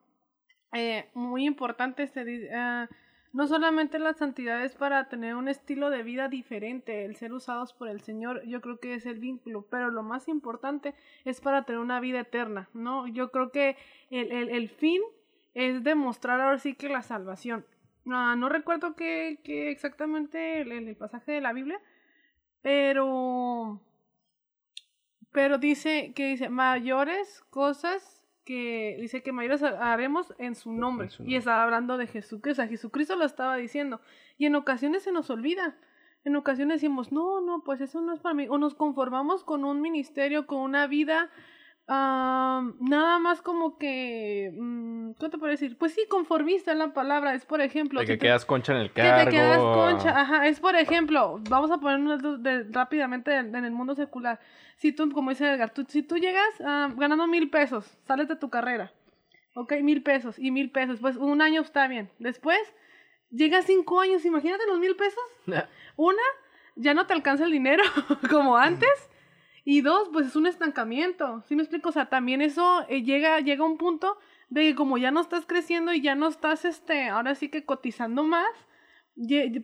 [0.72, 2.88] eh, muy importante, este, ah,
[3.32, 7.72] no solamente la santidad es para tener un estilo de vida diferente, el ser usados
[7.72, 11.64] por el Señor, yo creo que es el vínculo, pero lo más importante es para
[11.64, 13.06] tener una vida eterna, ¿no?
[13.06, 13.76] Yo creo que
[14.10, 15.00] el, el, el fin
[15.54, 17.64] es demostrar ahora sí que la salvación.
[18.06, 21.80] Ah, no recuerdo qué, qué exactamente el, el pasaje de la Biblia,
[22.62, 23.80] pero
[25.32, 28.19] pero dice que dice mayores cosas
[28.50, 31.36] que dice que mayores ha- haremos en su nombre En su y nombre.
[31.38, 34.00] está hablando de Jesucristo, o sea, Jesucristo lo estaba diciendo
[34.38, 35.76] y en ocasiones se nos olvida.
[36.24, 38.46] En ocasiones decimos, no, no, pues eso no es para mí.
[38.50, 41.30] O nos conformamos con un ministerio, con una vida,
[41.88, 45.78] ah, nada más como que, mm, ¿cómo te puedo decir?
[45.78, 47.34] Pues sí, conformista es la palabra.
[47.34, 49.30] Es, por ejemplo, De si que tú- quedas concha en el que cargo.
[49.30, 53.54] te quedas concha, ajá, es por ejemplo, vamos a poner uno de- de- rápidamente en,
[53.54, 54.40] en el mundo secular.
[54.80, 58.36] Si tú, como dice Edgar, tú- si tú llegas ah, ganando mil pesos, sales de
[58.36, 58.92] tu carrera,
[59.54, 62.10] ok, mil pesos y mil pesos, pues un año está bien.
[62.18, 62.58] Después,
[63.30, 65.22] llegas cinco años, imagínate los mil pesos.
[65.96, 66.22] Una,
[66.76, 67.82] ya no te alcanza el dinero
[68.30, 68.88] como antes.
[69.64, 71.44] Y dos, pues es un estancamiento.
[71.46, 71.90] ¿Sí me explico?
[71.90, 74.18] O sea, también eso eh, llega, llega a un punto
[74.48, 77.66] de que como ya no estás creciendo y ya no estás, este, ahora sí que
[77.66, 78.48] cotizando más,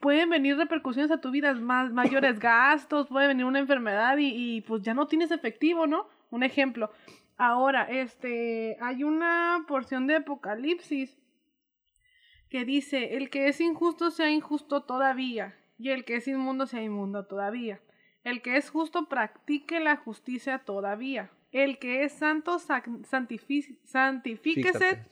[0.00, 4.60] pueden venir repercusiones a tu vida, más, mayores gastos, puede venir una enfermedad y, y,
[4.62, 6.08] pues ya no tienes efectivo, ¿no?
[6.30, 6.90] Un ejemplo.
[7.36, 11.16] Ahora, este, hay una porción de Apocalipsis
[12.48, 16.82] que dice, el que es injusto sea injusto todavía, y el que es inmundo sea
[16.82, 17.80] inmundo todavía.
[18.24, 21.30] El que es justo practique la justicia todavía.
[21.52, 25.06] El que es santo santifíquese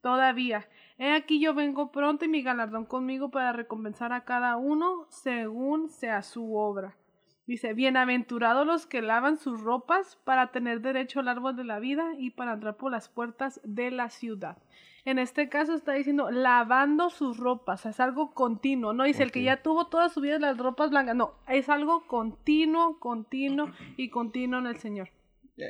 [0.00, 0.68] todavía.
[1.02, 5.88] He aquí yo vengo pronto y mi galardón conmigo para recompensar a cada uno según
[5.90, 6.96] sea su obra.
[7.44, 12.12] Dice, bienaventurados los que lavan sus ropas para tener derecho al árbol de la vida
[12.18, 14.58] y para entrar por las puertas de la ciudad.
[15.04, 19.42] En este caso está diciendo lavando sus ropas, es algo continuo, no dice el que
[19.42, 24.60] ya tuvo toda su vida las ropas blancas, no, es algo continuo, continuo y continuo
[24.60, 25.10] en el Señor.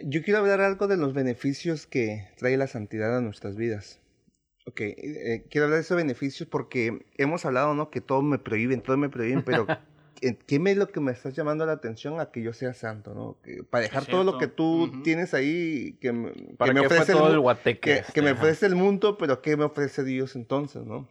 [0.05, 4.02] Yo quiero hablar algo de los beneficios que trae la santidad a nuestras vidas.
[4.67, 7.91] Ok, eh, quiero hablar de esos beneficios porque hemos hablado, ¿no?
[7.91, 9.67] Que todo me prohíben, todo me prohíben, pero
[10.21, 13.13] eh, ¿qué es lo que me estás llamando la atención a que yo sea santo,
[13.15, 13.39] ¿no?
[13.43, 16.87] Que para dejar todo lo que tú tienes ahí, que, me- que ¿Para me fue
[16.87, 18.13] ofrece todo mu- el guateque que, este?
[18.13, 21.09] que me ofrece el mundo, pero ¿qué me ofrece Dios entonces, no?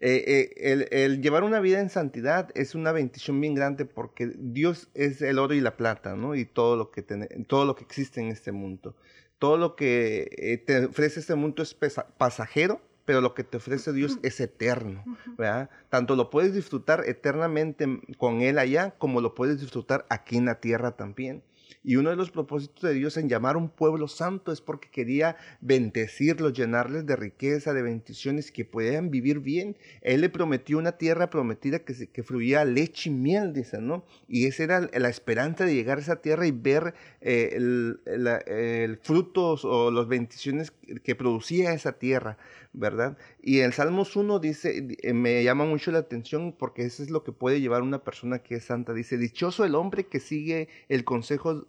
[0.00, 4.30] Eh, eh, el, el llevar una vida en santidad es una bendición bien grande porque
[4.36, 6.34] Dios es el oro y la plata, ¿no?
[6.34, 8.94] Y todo lo que, tene- todo lo que existe en este mundo.
[9.38, 11.74] Todo lo que eh, te ofrece este mundo es
[12.16, 15.04] pasajero, pero lo que te ofrece Dios es eterno,
[15.38, 15.70] ¿verdad?
[15.90, 20.60] Tanto lo puedes disfrutar eternamente con Él allá, como lo puedes disfrutar aquí en la
[20.60, 21.42] tierra también.
[21.82, 25.36] Y uno de los propósitos de Dios en llamar un pueblo santo es porque quería
[25.60, 29.76] bendecirlos, llenarles de riqueza, de bendiciones, que puedan vivir bien.
[30.02, 34.04] Él le prometió una tierra prometida que, que fluía leche y miel, dice, ¿no?
[34.28, 38.98] Y esa era la esperanza de llegar a esa tierra y ver eh, el, el
[38.98, 42.38] frutos o las bendiciones que producía esa tierra,
[42.72, 43.16] ¿verdad?
[43.42, 47.24] Y en Salmos 1 dice, eh, me llama mucho la atención porque eso es lo
[47.24, 48.92] que puede llevar una persona que es santa.
[48.92, 51.65] Dice, dichoso el hombre que sigue el consejo,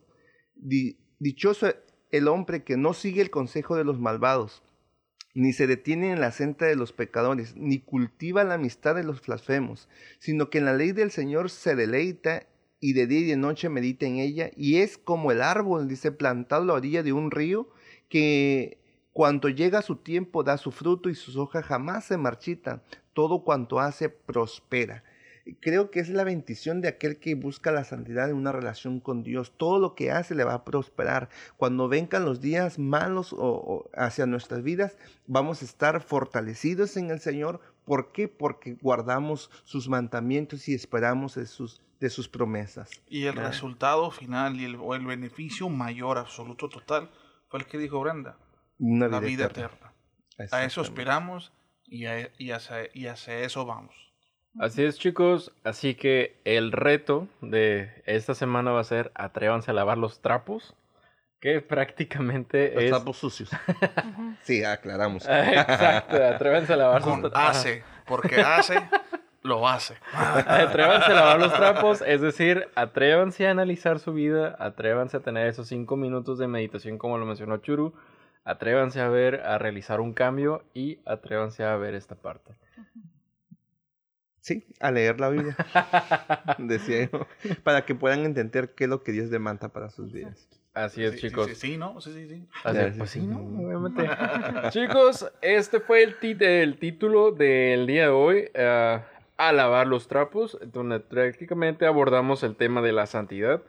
[0.60, 1.74] di- dichoso
[2.12, 4.64] el hombre que no sigue el consejo de los malvados,
[5.34, 9.22] ni se detiene en la senda de los pecadores, ni cultiva la amistad de los
[9.26, 9.88] blasfemos,
[10.20, 12.48] sino que en la ley del Señor se deleita
[12.80, 16.12] y de día y de noche medita en ella, y es como el árbol, dice,
[16.12, 17.70] plantado a la orilla de un río,
[18.10, 18.80] que
[19.14, 22.82] cuando llega su tiempo da su fruto y sus hojas jamás se marchitan,
[23.14, 25.04] todo cuanto hace prospera.
[25.62, 29.24] Creo que es la bendición de aquel que busca la santidad en una relación con
[29.24, 29.54] Dios.
[29.58, 31.30] Todo lo que hace le va a prosperar.
[31.58, 37.12] Cuando vengan los días malos o, o hacia nuestras vidas, vamos a estar fortalecidos en
[37.12, 37.60] el Señor.
[37.86, 38.28] ¿Por qué?
[38.28, 42.90] Porque guardamos sus mandamientos y esperamos de sus, de sus promesas.
[43.08, 47.10] Y el resultado final y el, o el beneficio mayor, absoluto, total,
[47.50, 48.38] fue el que dijo Brenda,
[48.78, 49.94] Una la vida eterna.
[50.38, 50.58] eterna.
[50.58, 51.54] A eso aspiramos
[51.86, 53.96] y, a- y hacia, y hacia eso vamos.
[54.60, 55.52] Así es, chicos.
[55.64, 60.74] Así que el reto de esta semana va a ser atrévanse a lavar los trapos.
[61.40, 62.90] Que prácticamente Los es.
[62.90, 63.52] trapos sucios.
[64.42, 65.24] sí, aclaramos.
[65.28, 67.50] Exacto, atrévanse a lavar Con tra- Ajá.
[67.52, 68.82] hace, porque hace,
[69.44, 69.94] lo hace.
[70.14, 75.46] Atrévanse a lavar los trapos, es decir, atrévanse a analizar su vida, atrévanse a tener
[75.46, 77.94] esos cinco minutos de meditación como lo mencionó Churu,
[78.44, 82.56] atrévanse a ver, a realizar un cambio y atrévanse a ver esta parte.
[84.48, 85.58] Sí, a leer la Biblia.
[86.58, 87.28] Decía yo.
[87.64, 90.48] Para que puedan entender qué es lo que Dios demanda para sus vidas.
[90.74, 91.48] Así es, Sí, sí, chicos.
[91.48, 92.00] Sí, sí, ¿no?
[92.00, 92.46] Sí, sí, sí.
[92.64, 93.40] Así es, pues sí, sí, ¿no?
[93.40, 94.08] Obviamente.
[94.70, 98.50] Chicos, este fue el, ti- el título del día de hoy.
[98.54, 99.00] eh,
[99.40, 103.62] a lavar los trapos, donde prácticamente abordamos el tema de la santidad.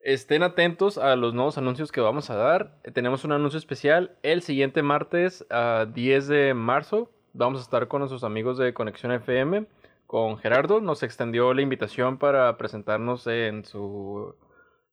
[0.00, 2.76] Estén atentos a los nuevos anuncios que vamos a dar.
[2.92, 7.10] Tenemos un anuncio especial el siguiente martes, ah, 10 de marzo.
[7.32, 9.66] Vamos a estar con nuestros amigos de Conexión FM,
[10.10, 10.80] con Gerardo.
[10.80, 14.34] Nos extendió la invitación para presentarnos en su,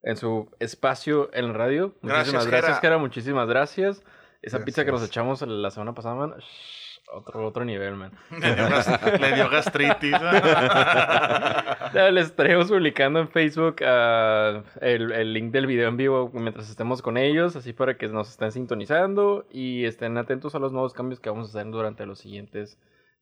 [0.04, 1.92] en su espacio en la radio.
[2.02, 2.80] Gracias, Muchísimas gracias, Gera.
[2.92, 2.98] Gera.
[2.98, 4.04] Muchísimas gracias.
[4.42, 5.16] Esa pizza que nos Gracias.
[5.16, 6.34] echamos la semana pasada, man.
[6.38, 8.12] shh, Otro, otro nivel, man.
[8.30, 10.12] Le dio, gas- le dio gastritis.
[12.12, 17.02] Les estaremos publicando en Facebook ah, el, el link del video en vivo mientras estemos
[17.02, 21.18] con ellos, así para que nos estén sintonizando y estén atentos a los nuevos cambios
[21.18, 22.78] que vamos a hacer durante los siguientes,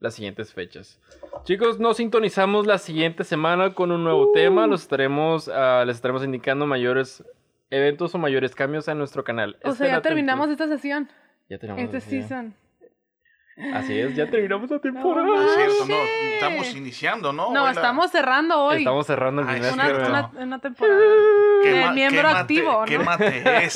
[0.07, 0.99] las siguientes fechas.
[1.45, 4.67] Chicos, nos sintonizamos la siguiente semana con un nuevo tema.
[4.67, 7.23] Los estaremos, ah, les estaremos indicando mayores
[7.71, 9.57] eventos o mayores cambios en nuestro canal.
[9.59, 10.09] O sea, Estén ya atentos.
[10.09, 11.09] terminamos esta sesión,
[11.49, 12.55] Ya terminamos este season.
[13.73, 15.27] Así es, ya terminamos la temporada.
[15.27, 15.95] No Es cierto, no.
[16.35, 17.55] Estamos iniciando, ¿no?
[17.55, 18.79] No, estamos cerrando hoy.
[18.79, 21.01] Estamos cerrando el es una, una, una temporada.
[21.63, 23.05] ¿Qué miembro qué mate- activo, ¿Qué ¿no?
[23.05, 23.75] mate es?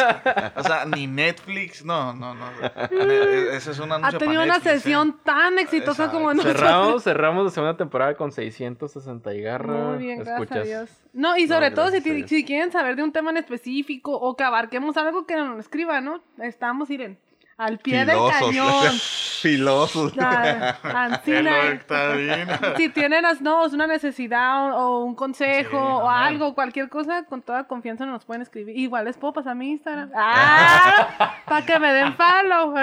[0.57, 1.83] O sea, ni Netflix.
[1.83, 2.45] No, no, no.
[3.53, 4.79] Ese es un Ha tenido una Netflix, ¿eh?
[4.81, 6.13] sesión tan exitosa Exacto.
[6.19, 6.61] como nosotros.
[6.61, 9.73] Cerramos, cerramos la segunda temporada con 660 y garra.
[9.73, 10.91] Muy bien, gracias a Dios.
[11.15, 14.45] No, y sobre No, todo si, quieren saber de un tema en específico o que
[14.45, 16.23] abarquemos algo que nos lo escriban, ¿no?
[16.39, 17.19] Estamos, miren,
[17.57, 18.93] al pie del cañón.
[19.41, 20.13] Filosos.
[20.21, 22.47] Ah, ¿eh?
[22.77, 26.27] Si tienen no, es una necesidad o, o un consejo Sí, o ajá.
[26.27, 28.77] algo, cualquier cosa, con toda confianza nos pueden escribir.
[28.77, 30.11] Igual les puedo pasar mi Instagram.
[30.17, 31.37] ¡Ah!
[31.47, 32.75] Para que me den follow.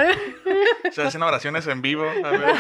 [0.92, 2.04] Se hacen oraciones en vivo.
[2.04, 2.56] A ver.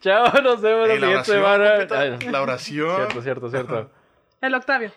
[0.00, 2.30] Chao, nos vemos la Ey, la siguiente oración, semana.
[2.30, 2.96] La oración.
[2.96, 3.90] Cierto, cierto, cierto.
[4.40, 4.92] El Octavio.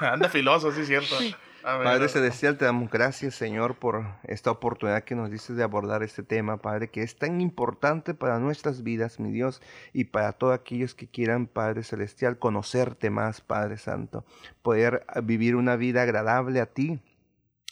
[0.00, 1.16] Anda filoso, sí, cierto.
[1.62, 6.22] Padre Celestial, te damos gracias, Señor, por esta oportunidad que nos dices de abordar este
[6.22, 9.60] tema, Padre, que es tan importante para nuestras vidas, mi Dios,
[9.92, 14.24] y para todos aquellos que quieran, Padre Celestial, conocerte más, Padre Santo,
[14.62, 17.00] poder vivir una vida agradable a ti.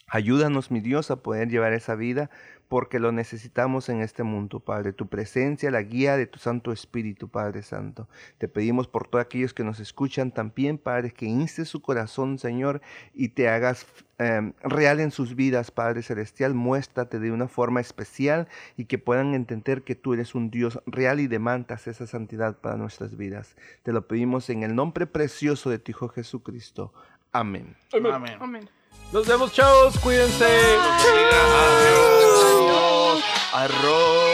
[0.07, 2.29] Ayúdanos, mi Dios, a poder llevar esa vida
[2.67, 4.93] porque lo necesitamos en este mundo, Padre.
[4.93, 8.09] Tu presencia, la guía de tu Santo Espíritu, Padre Santo.
[8.37, 12.81] Te pedimos por todos aquellos que nos escuchan también, Padre, que instes su corazón, Señor,
[13.13, 13.85] y te hagas
[14.19, 16.53] eh, real en sus vidas, Padre Celestial.
[16.53, 21.19] Muéstrate de una forma especial y que puedan entender que tú eres un Dios real
[21.19, 23.55] y demandas esa santidad para nuestras vidas.
[23.83, 26.93] Te lo pedimos en el nombre precioso de tu Hijo Jesucristo.
[27.31, 27.75] Amén.
[27.93, 28.37] Amén.
[28.39, 28.69] Amén.
[29.13, 29.97] Nos vemos, chavos.
[29.99, 30.45] Cuídense.
[30.45, 32.16] Adiós
[33.53, 34.26] arroz.